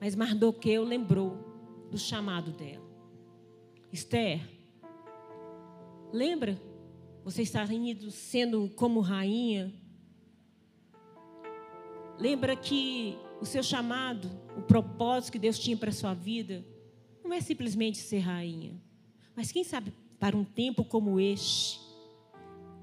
Mas 0.00 0.14
Mardoqueu 0.14 0.84
lembrou 0.84 1.36
do 1.90 1.98
chamado 1.98 2.52
dela. 2.52 2.84
Esther, 3.92 4.40
lembra? 6.12 6.60
Você 7.24 7.42
está 7.42 7.66
sendo 8.10 8.70
como 8.76 9.00
rainha. 9.00 9.72
Lembra 12.18 12.54
que 12.54 13.18
o 13.40 13.44
seu 13.44 13.62
chamado, 13.62 14.30
o 14.56 14.62
propósito 14.62 15.32
que 15.32 15.38
Deus 15.38 15.58
tinha 15.58 15.76
para 15.76 15.90
a 15.90 15.92
sua 15.92 16.14
vida, 16.14 16.64
não 17.22 17.32
é 17.32 17.40
simplesmente 17.40 17.98
ser 17.98 18.20
rainha. 18.20 18.80
Mas 19.34 19.50
quem 19.50 19.64
sabe 19.64 19.92
para 20.18 20.36
um 20.36 20.44
tempo 20.44 20.84
como 20.84 21.20
este, 21.20 21.80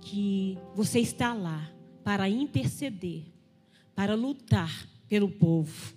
que 0.02 0.58
você 0.76 1.00
está 1.00 1.34
lá 1.34 1.72
para 2.04 2.30
interceder, 2.30 3.33
para 3.96 4.16
lutar 4.16 4.88
pelo 5.08 5.30
povo. 5.30 5.94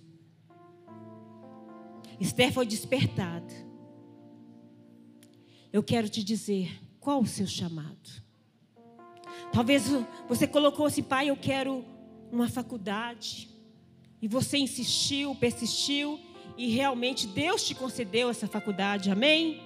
Esther 2.20 2.52
foi 2.52 2.66
despertada. 2.66 3.54
Eu 5.72 5.82
quero 5.82 6.08
te 6.08 6.22
dizer 6.24 6.80
qual 7.00 7.20
o 7.20 7.26
seu 7.26 7.46
chamado. 7.46 8.24
Talvez 9.52 9.84
você 10.28 10.46
colocou 10.46 10.86
assim, 10.86 11.02
pai, 11.02 11.30
eu 11.30 11.36
quero 11.36 11.84
uma 12.30 12.48
faculdade. 12.48 13.48
E 14.20 14.28
você 14.28 14.58
insistiu, 14.58 15.34
persistiu, 15.34 16.18
e 16.56 16.68
realmente 16.68 17.26
Deus 17.26 17.64
te 17.64 17.74
concedeu 17.74 18.30
essa 18.30 18.46
faculdade, 18.46 19.10
amém? 19.10 19.62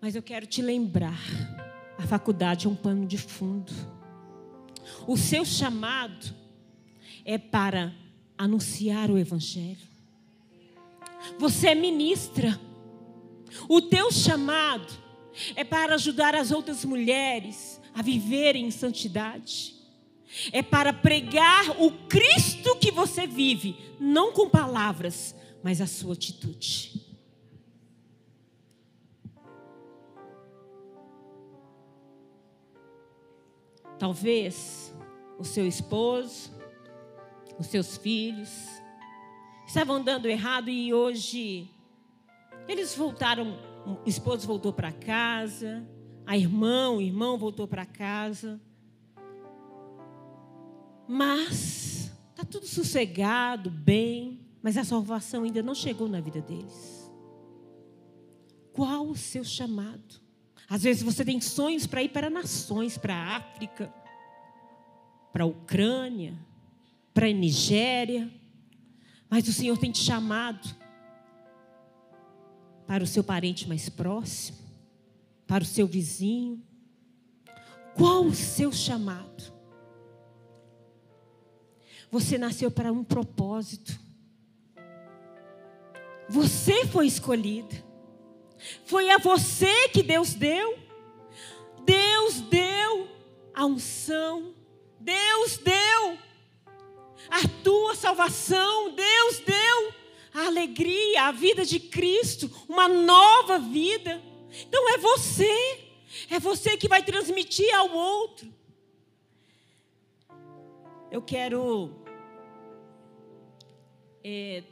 Mas 0.00 0.14
eu 0.14 0.22
quero 0.22 0.46
te 0.46 0.62
lembrar: 0.62 1.20
a 1.98 2.06
faculdade 2.06 2.66
é 2.66 2.70
um 2.70 2.74
pano 2.74 3.06
de 3.06 3.18
fundo. 3.18 3.72
O 5.06 5.16
seu 5.16 5.44
chamado 5.44 6.34
é 7.24 7.38
para 7.38 7.94
anunciar 8.36 9.10
o 9.10 9.18
Evangelho. 9.18 9.92
Você 11.38 11.68
é 11.68 11.74
ministra. 11.74 12.58
O 13.68 13.80
teu 13.80 14.10
chamado 14.10 14.92
é 15.54 15.64
para 15.64 15.94
ajudar 15.94 16.34
as 16.34 16.50
outras 16.50 16.84
mulheres 16.84 17.80
a 17.94 18.02
viverem 18.02 18.66
em 18.66 18.70
santidade. 18.70 19.74
É 20.50 20.62
para 20.62 20.92
pregar 20.92 21.82
o 21.82 21.90
Cristo 22.08 22.76
que 22.76 22.90
você 22.90 23.26
vive, 23.26 23.76
não 24.00 24.32
com 24.32 24.48
palavras, 24.48 25.34
mas 25.62 25.80
a 25.80 25.86
sua 25.86 26.14
atitude. 26.14 27.01
Talvez 34.02 34.92
o 35.38 35.44
seu 35.44 35.64
esposo, 35.64 36.50
os 37.56 37.68
seus 37.68 37.96
filhos 37.96 38.50
estavam 39.64 40.02
dando 40.02 40.26
errado 40.26 40.68
e 40.68 40.92
hoje 40.92 41.70
eles 42.66 42.96
voltaram, 42.96 43.56
o 43.86 43.98
esposo 44.04 44.44
voltou 44.44 44.72
para 44.72 44.90
casa, 44.90 45.88
a 46.26 46.36
irmã, 46.36 46.90
o 46.90 47.00
irmão 47.00 47.38
voltou 47.38 47.68
para 47.68 47.86
casa. 47.86 48.60
Mas 51.06 52.10
está 52.30 52.44
tudo 52.44 52.66
sossegado, 52.66 53.70
bem, 53.70 54.40
mas 54.60 54.76
a 54.76 54.82
salvação 54.82 55.44
ainda 55.44 55.62
não 55.62 55.76
chegou 55.76 56.08
na 56.08 56.20
vida 56.20 56.40
deles. 56.40 57.08
Qual 58.72 59.06
o 59.06 59.14
seu 59.14 59.44
chamado? 59.44 60.20
Às 60.72 60.84
vezes 60.84 61.02
você 61.02 61.22
tem 61.22 61.38
sonhos 61.38 61.86
para 61.86 62.02
ir 62.02 62.08
para 62.08 62.30
nações, 62.30 62.96
para 62.96 63.14
a 63.14 63.36
África, 63.36 63.92
para 65.30 65.44
a 65.44 65.46
Ucrânia, 65.46 66.34
para 67.12 67.26
a 67.26 67.30
Nigéria, 67.30 68.32
mas 69.28 69.46
o 69.46 69.52
Senhor 69.52 69.76
tem 69.76 69.92
te 69.92 69.98
chamado 69.98 70.74
para 72.86 73.04
o 73.04 73.06
seu 73.06 73.22
parente 73.22 73.68
mais 73.68 73.90
próximo, 73.90 74.56
para 75.46 75.62
o 75.62 75.66
seu 75.66 75.86
vizinho. 75.86 76.62
Qual 77.94 78.24
o 78.24 78.34
seu 78.34 78.72
chamado? 78.72 79.52
Você 82.10 82.38
nasceu 82.38 82.70
para 82.70 82.90
um 82.90 83.04
propósito. 83.04 84.00
Você 86.30 86.86
foi 86.86 87.06
escolhida. 87.06 87.91
Foi 88.84 89.10
a 89.10 89.18
você 89.18 89.88
que 89.88 90.02
Deus 90.02 90.34
deu. 90.34 90.78
Deus 91.84 92.40
deu 92.40 93.08
a 93.54 93.64
unção. 93.66 94.54
Deus 94.98 95.58
deu 95.58 96.18
a 97.30 97.48
tua 97.62 97.94
salvação. 97.94 98.94
Deus 98.94 99.40
deu 99.40 99.94
a 100.34 100.46
alegria, 100.46 101.24
a 101.24 101.32
vida 101.32 101.64
de 101.64 101.78
Cristo, 101.78 102.50
uma 102.68 102.88
nova 102.88 103.58
vida. 103.58 104.22
Então 104.66 104.88
é 104.94 104.98
você. 104.98 105.80
É 106.30 106.38
você 106.38 106.76
que 106.76 106.88
vai 106.88 107.02
transmitir 107.02 107.74
ao 107.74 107.90
outro. 107.90 108.52
Eu 111.10 111.20
quero 111.20 112.02
é, 114.24 114.62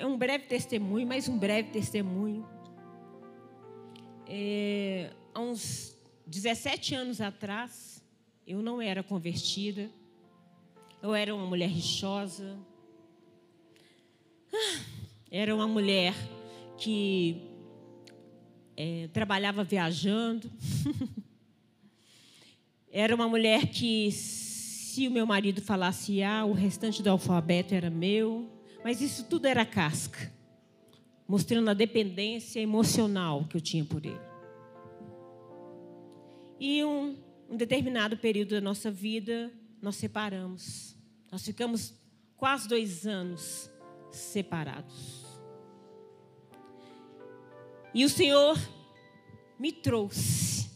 é 0.00 0.06
um 0.06 0.16
breve 0.16 0.46
testemunho, 0.46 1.06
mais 1.06 1.28
um 1.28 1.38
breve 1.38 1.68
testemunho. 1.68 2.48
É, 4.26 5.12
há 5.34 5.40
uns 5.40 5.94
17 6.26 6.94
anos 6.94 7.20
atrás, 7.20 8.02
eu 8.46 8.62
não 8.62 8.80
era 8.80 9.02
convertida. 9.02 9.90
Eu 11.02 11.14
era 11.14 11.34
uma 11.34 11.44
mulher 11.44 11.68
rixosa. 11.68 12.58
Ah, 14.50 14.80
era 15.30 15.54
uma 15.54 15.68
mulher 15.68 16.14
que 16.78 17.42
é, 18.74 19.06
trabalhava 19.12 19.62
viajando. 19.62 20.50
era 22.90 23.14
uma 23.14 23.28
mulher 23.28 23.66
que, 23.66 24.10
se 24.12 25.06
o 25.06 25.10
meu 25.10 25.26
marido 25.26 25.60
falasse 25.60 26.22
A, 26.22 26.46
o 26.46 26.52
restante 26.52 27.02
do 27.02 27.10
alfabeto 27.10 27.74
era 27.74 27.90
meu. 27.90 28.59
Mas 28.82 29.00
isso 29.00 29.24
tudo 29.24 29.46
era 29.46 29.64
casca, 29.64 30.32
mostrando 31.28 31.68
a 31.70 31.74
dependência 31.74 32.60
emocional 32.60 33.44
que 33.44 33.56
eu 33.56 33.60
tinha 33.60 33.84
por 33.84 34.04
ele. 34.04 34.20
E 36.58 36.84
um, 36.84 37.16
um 37.48 37.56
determinado 37.56 38.16
período 38.16 38.50
da 38.50 38.60
nossa 38.60 38.90
vida, 38.90 39.52
nós 39.80 39.96
separamos. 39.96 40.96
Nós 41.30 41.44
ficamos 41.44 41.94
quase 42.36 42.68
dois 42.68 43.06
anos 43.06 43.70
separados. 44.10 45.24
E 47.94 48.04
o 48.04 48.08
Senhor 48.08 48.56
me 49.58 49.72
trouxe 49.72 50.70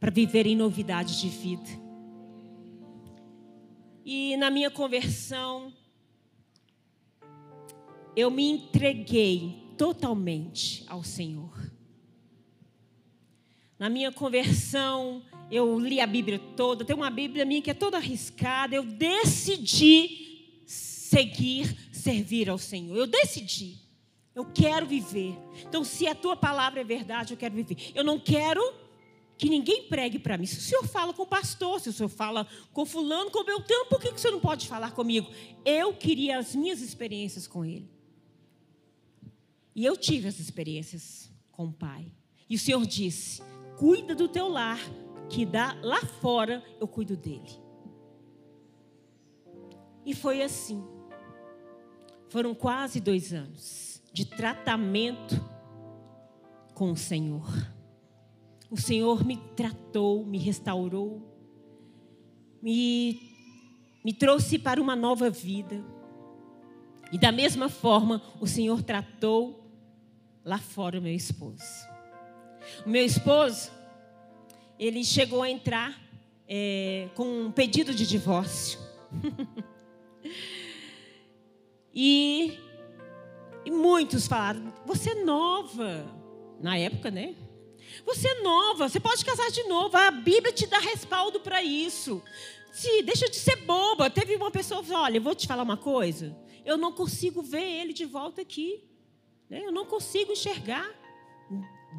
para 0.00 0.10
viver 0.10 0.46
em 0.46 0.56
novidade 0.56 1.20
de 1.20 1.28
vida. 1.28 1.70
E 4.04 4.36
na 4.36 4.50
minha 4.50 4.70
conversão, 4.70 5.72
eu 8.16 8.30
me 8.30 8.48
entreguei 8.48 9.74
totalmente 9.76 10.84
ao 10.86 11.02
Senhor. 11.02 11.72
Na 13.78 13.88
minha 13.88 14.12
conversão, 14.12 15.22
eu 15.50 15.78
li 15.78 16.00
a 16.00 16.06
Bíblia 16.06 16.38
toda, 16.56 16.84
tem 16.84 16.94
uma 16.94 17.10
Bíblia 17.10 17.44
minha 17.44 17.60
que 17.60 17.70
é 17.70 17.74
toda 17.74 17.96
arriscada. 17.96 18.74
Eu 18.74 18.84
decidi 18.84 20.62
seguir, 20.66 21.76
servir 21.92 22.48
ao 22.48 22.58
Senhor. 22.58 22.96
Eu 22.96 23.06
decidi. 23.06 23.76
Eu 24.34 24.46
quero 24.46 24.86
viver. 24.86 25.36
Então, 25.66 25.84
se 25.84 26.06
a 26.06 26.14
tua 26.14 26.36
palavra 26.36 26.80
é 26.80 26.84
verdade, 26.84 27.34
eu 27.34 27.36
quero 27.36 27.54
viver. 27.54 27.76
Eu 27.94 28.04
não 28.04 28.18
quero 28.18 28.62
que 29.36 29.50
ninguém 29.50 29.82
pregue 29.88 30.18
para 30.18 30.38
mim. 30.38 30.46
Se 30.46 30.58
o 30.58 30.60
senhor 30.60 30.86
fala 30.86 31.12
com 31.12 31.22
o 31.22 31.26
pastor, 31.26 31.80
se 31.80 31.88
o 31.88 31.92
senhor 31.92 32.08
fala 32.08 32.46
com 32.72 32.86
fulano, 32.86 33.30
com 33.30 33.40
o 33.40 33.44
Beltrano, 33.44 33.86
por 33.86 34.00
que 34.00 34.08
o 34.08 34.18
senhor 34.18 34.32
não 34.32 34.40
pode 34.40 34.68
falar 34.68 34.92
comigo? 34.92 35.28
Eu 35.64 35.92
queria 35.92 36.38
as 36.38 36.54
minhas 36.54 36.80
experiências 36.80 37.46
com 37.46 37.64
ele. 37.64 37.90
E 39.74 39.84
eu 39.84 39.96
tive 39.96 40.28
as 40.28 40.38
experiências 40.38 41.30
com 41.50 41.66
o 41.66 41.72
pai. 41.72 42.12
E 42.48 42.56
o 42.56 42.58
senhor 42.58 42.84
disse: 42.86 43.42
cuida 43.78 44.14
do 44.14 44.28
teu 44.28 44.48
lar, 44.48 44.78
que 45.28 45.46
dá 45.46 45.76
lá 45.82 46.00
fora 46.20 46.62
eu 46.80 46.86
cuido 46.86 47.16
dele. 47.16 47.50
E 50.04 50.14
foi 50.14 50.42
assim. 50.42 50.82
Foram 52.28 52.54
quase 52.54 53.00
dois 53.00 53.32
anos 53.32 54.02
de 54.12 54.24
tratamento 54.26 55.40
com 56.74 56.92
o 56.92 56.96
Senhor. 56.96 57.46
O 58.70 58.76
Senhor 58.76 59.24
me 59.24 59.36
tratou, 59.56 60.24
me 60.24 60.38
restaurou, 60.38 61.22
me, 62.62 63.20
me 64.04 64.12
trouxe 64.12 64.58
para 64.58 64.80
uma 64.80 64.96
nova 64.96 65.30
vida. 65.30 65.84
E 67.10 67.18
da 67.18 67.30
mesma 67.30 67.68
forma, 67.68 68.22
o 68.40 68.46
Senhor 68.46 68.82
tratou 68.82 69.61
lá 70.44 70.58
fora 70.58 70.98
o 70.98 71.02
meu 71.02 71.14
esposo. 71.14 71.62
O 72.84 72.88
meu 72.88 73.04
esposo, 73.04 73.70
ele 74.78 75.04
chegou 75.04 75.42
a 75.42 75.50
entrar 75.50 76.00
é, 76.48 77.08
com 77.14 77.46
um 77.46 77.52
pedido 77.52 77.94
de 77.94 78.06
divórcio. 78.06 78.78
e, 81.94 82.58
e 83.64 83.70
muitos 83.70 84.26
falaram: 84.26 84.72
você 84.84 85.10
é 85.10 85.24
nova. 85.24 86.20
Na 86.60 86.78
época, 86.78 87.10
né? 87.10 87.34
Você 88.06 88.28
é 88.28 88.42
nova, 88.42 88.88
você 88.88 89.00
pode 89.00 89.24
casar 89.24 89.50
de 89.50 89.64
novo. 89.64 89.96
A 89.96 90.12
Bíblia 90.12 90.52
te 90.52 90.66
dá 90.66 90.78
respaldo 90.78 91.40
para 91.40 91.62
isso. 91.62 92.22
Se, 92.72 93.02
deixa 93.02 93.28
de 93.28 93.36
ser 93.36 93.56
boba. 93.64 94.08
Teve 94.08 94.36
uma 94.36 94.50
pessoa 94.50 94.80
que 94.80 94.88
falou: 94.88 95.02
Olha, 95.02 95.18
eu 95.18 95.22
vou 95.22 95.34
te 95.34 95.46
falar 95.46 95.62
uma 95.62 95.76
coisa. 95.76 96.36
Eu 96.64 96.76
não 96.76 96.92
consigo 96.92 97.42
ver 97.42 97.62
ele 97.62 97.92
de 97.92 98.04
volta 98.04 98.40
aqui. 98.40 98.84
Né? 99.52 99.66
Eu 99.66 99.70
não 99.70 99.84
consigo 99.84 100.32
enxergar. 100.32 100.90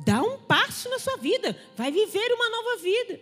Dá 0.04 0.24
um 0.24 0.40
passo 0.40 0.90
na 0.90 0.98
sua 0.98 1.18
vida. 1.18 1.56
Vai 1.76 1.92
viver 1.92 2.34
uma 2.34 2.50
nova 2.50 2.78
vida. 2.82 3.22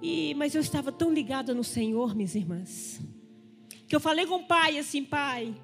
E, 0.00 0.32
mas 0.34 0.54
eu 0.54 0.62
estava 0.62 0.90
tão 0.90 1.12
ligada 1.12 1.52
no 1.52 1.62
Senhor, 1.62 2.14
minhas 2.14 2.34
irmãs, 2.34 3.00
que 3.86 3.94
eu 3.94 4.00
falei 4.00 4.26
com 4.26 4.36
o 4.36 4.46
pai 4.46 4.78
assim, 4.78 5.04
pai, 5.04 5.54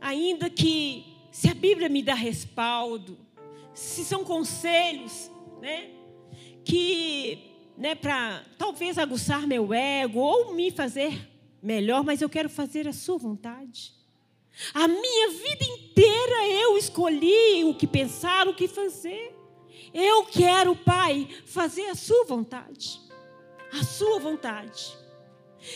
ainda 0.00 0.48
que 0.50 1.16
se 1.32 1.48
a 1.48 1.54
Bíblia 1.54 1.88
me 1.88 2.02
dá 2.02 2.14
respaldo, 2.14 3.18
se 3.72 4.04
são 4.04 4.24
conselhos, 4.24 5.30
né, 5.60 5.90
que, 6.64 7.72
né, 7.76 7.96
para 7.96 8.44
talvez 8.56 8.98
aguçar 8.98 9.48
meu 9.48 9.72
ego 9.72 10.20
ou 10.20 10.54
me 10.54 10.70
fazer 10.70 11.28
melhor, 11.60 12.04
mas 12.04 12.20
eu 12.20 12.28
quero 12.28 12.48
fazer 12.48 12.86
a 12.86 12.92
sua 12.92 13.18
vontade. 13.18 13.97
A 14.74 14.88
minha 14.88 15.28
vida 15.30 15.64
inteira 15.64 16.46
eu 16.48 16.76
escolhi 16.76 17.64
o 17.64 17.74
que 17.74 17.86
pensar, 17.86 18.48
o 18.48 18.54
que 18.54 18.68
fazer. 18.68 19.34
Eu 19.94 20.24
quero, 20.24 20.74
Pai, 20.76 21.28
fazer 21.46 21.86
a 21.86 21.94
sua 21.94 22.24
vontade. 22.24 23.00
A 23.72 23.84
sua 23.84 24.18
vontade. 24.18 24.96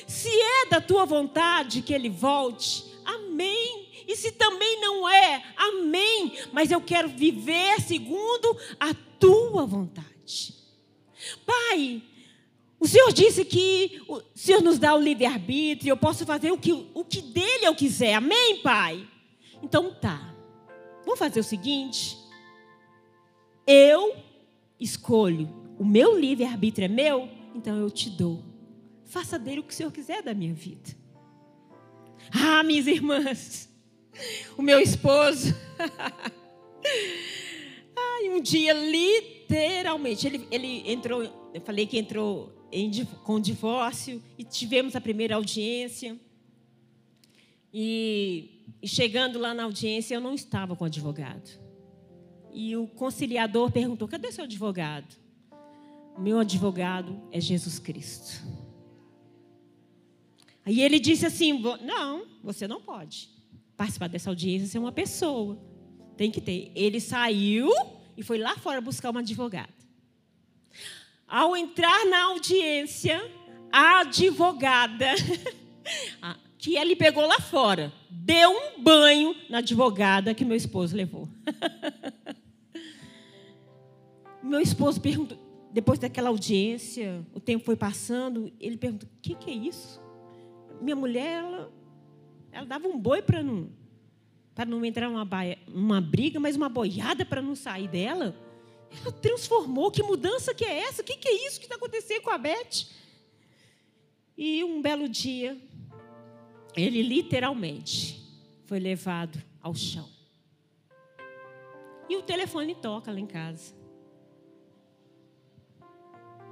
Se 0.06 0.28
é 0.28 0.66
da 0.66 0.80
tua 0.80 1.04
vontade 1.04 1.82
que 1.82 1.92
ele 1.92 2.08
volte, 2.08 2.84
amém. 3.04 3.88
E 4.06 4.16
se 4.16 4.32
também 4.32 4.80
não 4.80 5.08
é, 5.08 5.42
amém. 5.56 6.38
Mas 6.52 6.70
eu 6.70 6.80
quero 6.80 7.08
viver 7.08 7.80
segundo 7.80 8.56
a 8.78 8.94
tua 9.18 9.64
vontade. 9.66 10.54
Pai, 11.46 12.02
o 12.82 12.88
Senhor 12.88 13.12
disse 13.12 13.44
que 13.44 14.02
o 14.08 14.20
Senhor 14.34 14.60
nos 14.60 14.76
dá 14.76 14.92
o 14.92 15.00
livre-arbítrio, 15.00 15.92
eu 15.92 15.96
posso 15.96 16.26
fazer 16.26 16.50
o 16.50 16.58
que, 16.58 16.72
o 16.92 17.04
que 17.04 17.22
dele 17.22 17.64
eu 17.64 17.76
quiser. 17.76 18.14
Amém, 18.14 18.60
Pai? 18.60 19.06
Então 19.62 19.94
tá. 19.94 20.34
Vamos 21.04 21.16
fazer 21.16 21.38
o 21.38 21.44
seguinte. 21.44 22.18
Eu 23.64 24.16
escolho. 24.80 25.48
O 25.78 25.84
meu 25.84 26.18
livre-arbítrio 26.18 26.86
é 26.86 26.88
meu, 26.88 27.28
então 27.54 27.78
eu 27.78 27.88
te 27.88 28.10
dou. 28.10 28.42
Faça 29.04 29.38
dele 29.38 29.60
o 29.60 29.62
que 29.62 29.72
o 29.72 29.76
Senhor 29.76 29.92
quiser 29.92 30.20
da 30.20 30.34
minha 30.34 30.52
vida. 30.52 30.90
Ah, 32.32 32.64
minhas 32.64 32.88
irmãs, 32.88 33.68
o 34.58 34.62
meu 34.62 34.80
esposo. 34.80 35.54
Ai, 37.96 38.28
um 38.28 38.40
dia, 38.40 38.72
literalmente, 38.72 40.26
ele, 40.26 40.48
ele 40.50 40.90
entrou, 40.90 41.22
eu 41.54 41.60
falei 41.60 41.86
que 41.86 41.96
entrou 41.96 42.60
em, 42.72 43.04
com 43.24 43.38
divórcio, 43.38 44.22
e 44.38 44.44
tivemos 44.44 44.96
a 44.96 45.00
primeira 45.00 45.36
audiência. 45.36 46.18
E, 47.72 48.64
e 48.80 48.88
chegando 48.88 49.38
lá 49.38 49.52
na 49.54 49.64
audiência, 49.64 50.14
eu 50.14 50.20
não 50.20 50.34
estava 50.34 50.74
com 50.74 50.84
o 50.84 50.86
advogado. 50.86 51.60
E 52.52 52.76
o 52.76 52.86
conciliador 52.86 53.70
perguntou: 53.70 54.08
cadê 54.08 54.32
seu 54.32 54.44
advogado? 54.44 55.16
Meu 56.18 56.38
advogado 56.38 57.20
é 57.30 57.40
Jesus 57.40 57.78
Cristo. 57.78 58.42
Aí 60.64 60.80
ele 60.80 60.98
disse 60.98 61.26
assim: 61.26 61.62
não, 61.82 62.26
você 62.42 62.66
não 62.66 62.80
pode 62.80 63.30
participar 63.76 64.08
dessa 64.08 64.30
audiência 64.30 64.68
ser 64.68 64.78
uma 64.78 64.92
pessoa. 64.92 65.58
Tem 66.16 66.30
que 66.30 66.40
ter. 66.40 66.70
Ele 66.74 67.00
saiu 67.00 67.68
e 68.16 68.22
foi 68.22 68.38
lá 68.38 68.56
fora 68.56 68.80
buscar 68.80 69.10
uma 69.10 69.20
advogada. 69.20 69.81
Ao 71.32 71.56
entrar 71.56 72.04
na 72.04 72.24
audiência, 72.24 73.18
a 73.72 74.00
advogada, 74.00 75.06
que 76.58 76.76
ele 76.76 76.94
pegou 76.94 77.24
lá 77.26 77.40
fora, 77.40 77.90
deu 78.10 78.50
um 78.50 78.82
banho 78.82 79.34
na 79.48 79.58
advogada 79.58 80.34
que 80.34 80.44
meu 80.44 80.58
esposo 80.58 80.94
levou. 80.94 81.26
meu 84.44 84.60
esposo 84.60 85.00
perguntou, 85.00 85.38
depois 85.72 85.98
daquela 85.98 86.28
audiência, 86.28 87.26
o 87.32 87.40
tempo 87.40 87.64
foi 87.64 87.76
passando, 87.76 88.52
ele 88.60 88.76
perguntou: 88.76 89.08
o 89.08 89.20
que, 89.22 89.34
que 89.34 89.50
é 89.50 89.54
isso? 89.54 90.02
Minha 90.82 90.96
mulher, 90.96 91.42
ela 91.42 91.72
ela 92.52 92.66
dava 92.66 92.86
um 92.88 92.98
boi 92.98 93.22
para 93.22 93.42
não, 93.42 93.70
não 94.68 94.84
entrar 94.84 95.08
numa 95.08 95.26
uma 95.66 95.98
briga, 95.98 96.38
mas 96.38 96.56
uma 96.56 96.68
boiada 96.68 97.24
para 97.24 97.40
não 97.40 97.54
sair 97.54 97.88
dela. 97.88 98.36
Ela 99.00 99.12
transformou. 99.12 99.90
Que 99.90 100.02
mudança 100.02 100.54
que 100.54 100.64
é 100.64 100.80
essa? 100.80 101.02
O 101.02 101.04
que, 101.04 101.16
que 101.16 101.28
é 101.28 101.46
isso 101.46 101.58
que 101.58 101.66
está 101.66 101.76
acontecendo 101.76 102.22
com 102.22 102.30
a 102.30 102.38
Beth? 102.38 102.86
E 104.36 104.64
um 104.64 104.80
belo 104.80 105.08
dia, 105.08 105.58
ele 106.76 107.02
literalmente 107.02 108.20
foi 108.66 108.78
levado 108.78 109.42
ao 109.60 109.74
chão. 109.74 110.08
E 112.08 112.16
o 112.16 112.22
telefone 112.22 112.74
toca 112.74 113.12
lá 113.12 113.18
em 113.18 113.26
casa. 113.26 113.74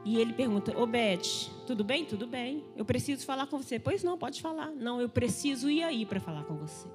E 0.05 0.19
ele 0.19 0.33
pergunta: 0.33 0.77
Ô 0.79 0.87
Beth, 0.87 1.51
tudo 1.67 1.85
bem? 1.85 2.05
Tudo 2.05 2.27
bem. 2.27 2.65
Eu 2.77 2.85
preciso 2.85 3.25
falar 3.25 3.47
com 3.47 3.59
você. 3.59 3.79
Pois 3.79 4.03
não, 4.03 4.17
pode 4.17 4.41
falar. 4.41 4.71
Não, 4.71 5.01
eu 5.01 5.09
preciso 5.09 5.71
ir 5.71 5.83
aí 5.83 6.07
para 6.07 6.21
falar 6.21 6.45
com 6.45 6.57
você. 6.57 6.89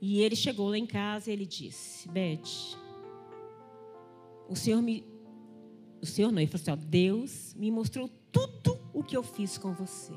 E 0.00 0.20
ele 0.20 0.34
chegou 0.34 0.68
lá 0.68 0.76
em 0.76 0.86
casa 0.86 1.30
e 1.30 1.32
ele 1.32 1.46
disse: 1.46 2.08
Beth, 2.08 2.76
o 4.52 4.56
Senhor 4.56 4.82
me. 4.82 5.02
O 6.02 6.06
Senhor 6.06 6.30
não, 6.30 6.38
ele 6.38 6.50
falou 6.50 6.60
assim: 6.62 6.70
ó, 6.70 6.76
Deus 6.76 7.54
me 7.54 7.70
mostrou 7.70 8.08
tudo 8.30 8.78
o 8.92 9.02
que 9.02 9.16
eu 9.16 9.22
fiz 9.22 9.56
com 9.56 9.72
você. 9.72 10.12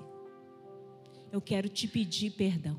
Eu 1.31 1.39
quero 1.39 1.69
te 1.69 1.87
pedir 1.87 2.31
perdão. 2.31 2.77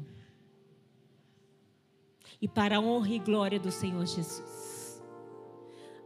E 2.40 2.46
para 2.46 2.76
a 2.76 2.80
honra 2.80 3.14
e 3.14 3.18
glória 3.18 3.58
do 3.58 3.72
Senhor 3.72 4.04
Jesus. 4.04 5.02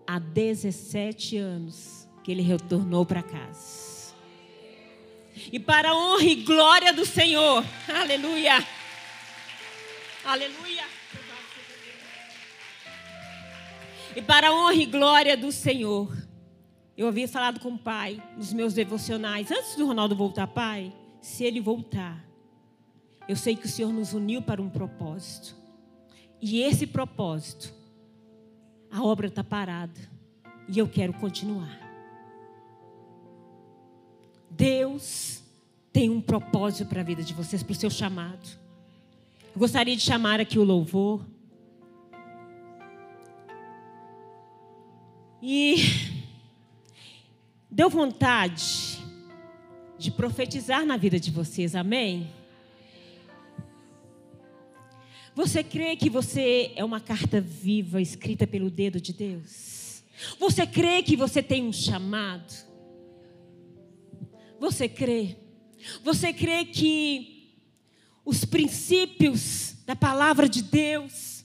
Há 0.07 0.20
17 0.20 1.36
anos 1.36 2.09
que 2.22 2.30
ele 2.30 2.42
retornou 2.42 3.05
para 3.05 3.22
casa. 3.22 4.14
E 5.53 5.59
para 5.59 5.90
a 5.90 5.96
honra 5.96 6.24
e 6.24 6.36
glória 6.44 6.92
do 6.92 7.05
Senhor. 7.05 7.64
Aleluia. 7.88 8.64
Aleluia. 10.24 10.99
E 14.17 14.23
para 14.23 14.49
a 14.49 14.55
honra 14.55 14.75
e 14.75 14.87
glória 14.87 15.37
do 15.37 15.53
Senhor. 15.53 16.11
Eu 16.97 17.09
havia 17.09 17.29
falado 17.29 17.61
com 17.61 17.71
o 17.71 17.79
pai 17.79 18.23
nos 18.37 18.53
meus 18.53 18.75
devocionais, 18.75 19.51
antes 19.51 19.75
do 19.77 19.87
Ronaldo 19.87 20.15
voltar, 20.15 20.47
pai, 20.49 20.93
se 21.21 21.45
ele 21.45 21.61
voltar, 21.61 22.23
eu 23.29 23.37
sei 23.37 23.55
que 23.55 23.67
o 23.67 23.69
Senhor 23.69 23.93
nos 23.93 24.13
uniu 24.13 24.43
para 24.43 24.61
um 24.61 24.69
propósito. 24.69 25.55
E 26.43 26.61
esse 26.63 26.87
propósito, 26.87 27.73
a 28.91 29.03
obra 29.03 29.29
está 29.29 29.45
parada. 29.45 30.01
E 30.69 30.79
eu 30.79 30.89
quero 30.89 31.13
continuar. 31.13 31.79
Deus 34.51 35.43
tem 35.93 36.11
um 36.11 36.21
propósito 36.21 36.89
para 36.89 37.01
a 37.01 37.05
vida 37.05 37.23
de 37.23 37.33
vocês, 37.33 37.63
para 37.63 37.73
o 37.73 37.77
seu 37.77 37.91
chamado. 37.91 38.49
Eu 39.55 39.59
gostaria 39.59 39.97
de 39.97 40.03
chamar 40.03 40.41
aqui 40.41 40.59
o 40.59 40.65
louvor. 40.65 41.25
E 45.43 45.76
deu 47.70 47.88
vontade 47.88 48.99
de 49.99 50.11
profetizar 50.11 50.84
na 50.84 50.97
vida 50.97 51.18
de 51.18 51.30
vocês, 51.30 51.74
amém? 51.74 52.30
Você 55.34 55.62
crê 55.62 55.97
que 55.97 56.11
você 56.11 56.72
é 56.76 56.84
uma 56.84 57.01
carta 57.01 57.41
viva 57.41 58.01
escrita 58.01 58.47
pelo 58.47 58.70
dedo 58.70 59.01
de 59.01 59.12
Deus? 59.12 60.03
Você 60.38 60.66
crê 60.66 61.03
que 61.03 61.16
você 61.16 61.43
tem 61.43 61.64
um 61.64 61.72
chamado? 61.72 62.53
Você 64.59 64.88
crê? 64.88 65.36
Você 66.03 66.32
crê 66.32 66.66
que 66.66 67.55
os 68.24 68.45
princípios 68.45 69.76
da 69.86 69.97
palavra 69.97 70.47
de 70.47 70.62
Deus, 70.62 71.45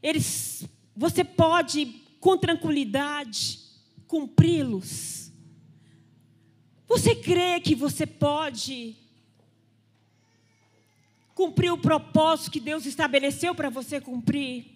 eles, 0.00 0.64
você 0.96 1.24
pode 1.24 2.03
com 2.24 2.38
tranquilidade 2.38 3.60
cumpri-los? 4.06 5.30
Você 6.88 7.14
crê 7.14 7.60
que 7.60 7.74
você 7.74 8.06
pode 8.06 8.96
cumprir 11.34 11.70
o 11.70 11.76
propósito 11.76 12.50
que 12.50 12.60
Deus 12.60 12.86
estabeleceu 12.86 13.54
para 13.54 13.68
você 13.68 14.00
cumprir? 14.00 14.74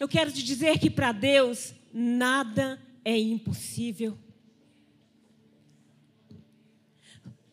Eu 0.00 0.08
quero 0.08 0.32
te 0.32 0.42
dizer 0.42 0.78
que 0.78 0.88
para 0.88 1.12
Deus 1.12 1.74
nada 1.92 2.80
é 3.04 3.18
impossível. 3.18 4.16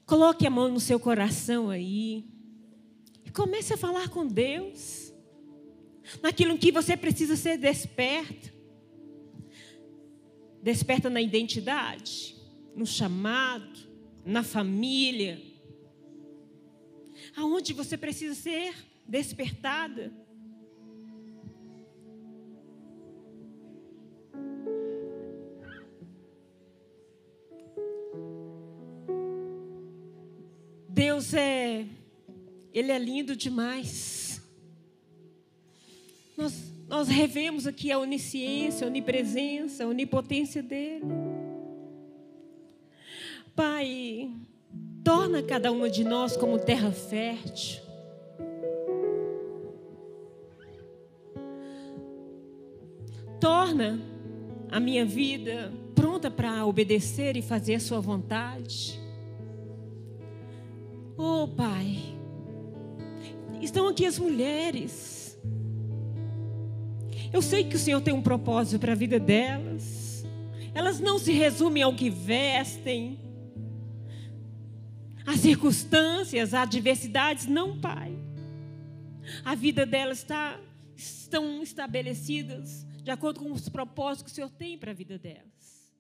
Coloque 0.05 0.47
a 0.47 0.49
mão 0.49 0.70
no 0.70 0.80
seu 0.80 1.01
coração 1.01 1.70
aí. 1.70 2.24
E 3.26 3.30
comece 3.30 3.74
a 3.74 3.78
falar 3.78 4.07
com 4.07 4.26
Deus. 4.26 5.05
Naquilo 6.22 6.53
em 6.53 6.57
que 6.57 6.72
você 6.72 6.95
precisa 6.97 7.36
ser 7.36 7.57
desperto. 7.57 8.53
Desperta 10.61 11.09
na 11.09 11.22
identidade 11.22 12.36
no 12.76 12.86
chamado, 12.86 13.80
na 14.26 14.43
família. 14.43 15.41
Aonde 17.36 17.74
você 17.74 17.97
precisa 17.97 18.36
ser 18.36 18.76
despertada. 19.07 20.13
Deus 30.89 31.34
é, 31.34 31.86
Ele 32.74 32.91
é 32.91 32.97
lindo 32.97 33.36
demais. 33.36 34.14
Nós, 36.38 36.73
nós 36.88 37.07
revemos 37.07 37.65
aqui 37.65 37.91
a 37.91 37.99
onisciência, 37.99 38.86
a 38.86 38.89
onipresença, 38.89 39.83
a 39.83 39.88
onipotência 39.88 40.61
dEle. 40.61 41.05
Pai, 43.55 44.31
torna 45.03 45.41
cada 45.41 45.71
uma 45.71 45.89
de 45.89 46.03
nós 46.03 46.36
como 46.36 46.59
terra 46.59 46.91
fértil. 46.91 47.81
Torna 53.39 54.01
a 54.69 54.79
minha 54.79 55.05
vida 55.05 55.71
pronta 55.93 56.29
para 56.29 56.65
obedecer 56.65 57.38
e 57.38 57.41
fazer 57.41 57.75
a 57.75 57.79
Sua 57.79 58.01
vontade. 58.01 58.99
Oh, 61.17 61.47
Pai, 61.47 61.97
estão 63.61 63.88
aqui 63.88 64.05
as 64.05 64.19
mulheres. 64.19 65.24
Eu 67.36 67.41
sei 67.41 67.65
que 67.65 67.75
o 67.75 67.79
Senhor 67.79 67.99
tem 67.99 68.13
um 68.13 68.21
propósito 68.21 68.79
para 68.79 68.93
a 68.93 68.95
vida 68.95 69.19
delas. 69.19 70.23
Elas 70.73 71.01
não 71.01 71.19
se 71.19 71.33
resumem 71.33 71.83
ao 71.83 71.93
que 71.93 72.09
vestem, 72.09 73.19
as 75.25 75.41
circunstâncias, 75.41 76.53
as 76.53 76.61
adversidades, 76.61 77.45
não, 77.45 77.77
Pai. 77.77 78.17
A 79.43 79.53
vida 79.53 79.86
delas 79.86 80.19
está, 80.19 80.57
estão 80.95 81.61
estabelecidas 81.61 82.88
de 83.03 83.11
acordo 83.11 83.41
com 83.41 83.51
os 83.51 83.67
propósitos 83.67 84.31
que 84.31 84.31
o 84.31 84.36
Senhor 84.36 84.51
tem 84.51 84.77
para 84.77 84.91
a 84.91 84.93
vida 84.93 85.19
delas. 85.19 85.91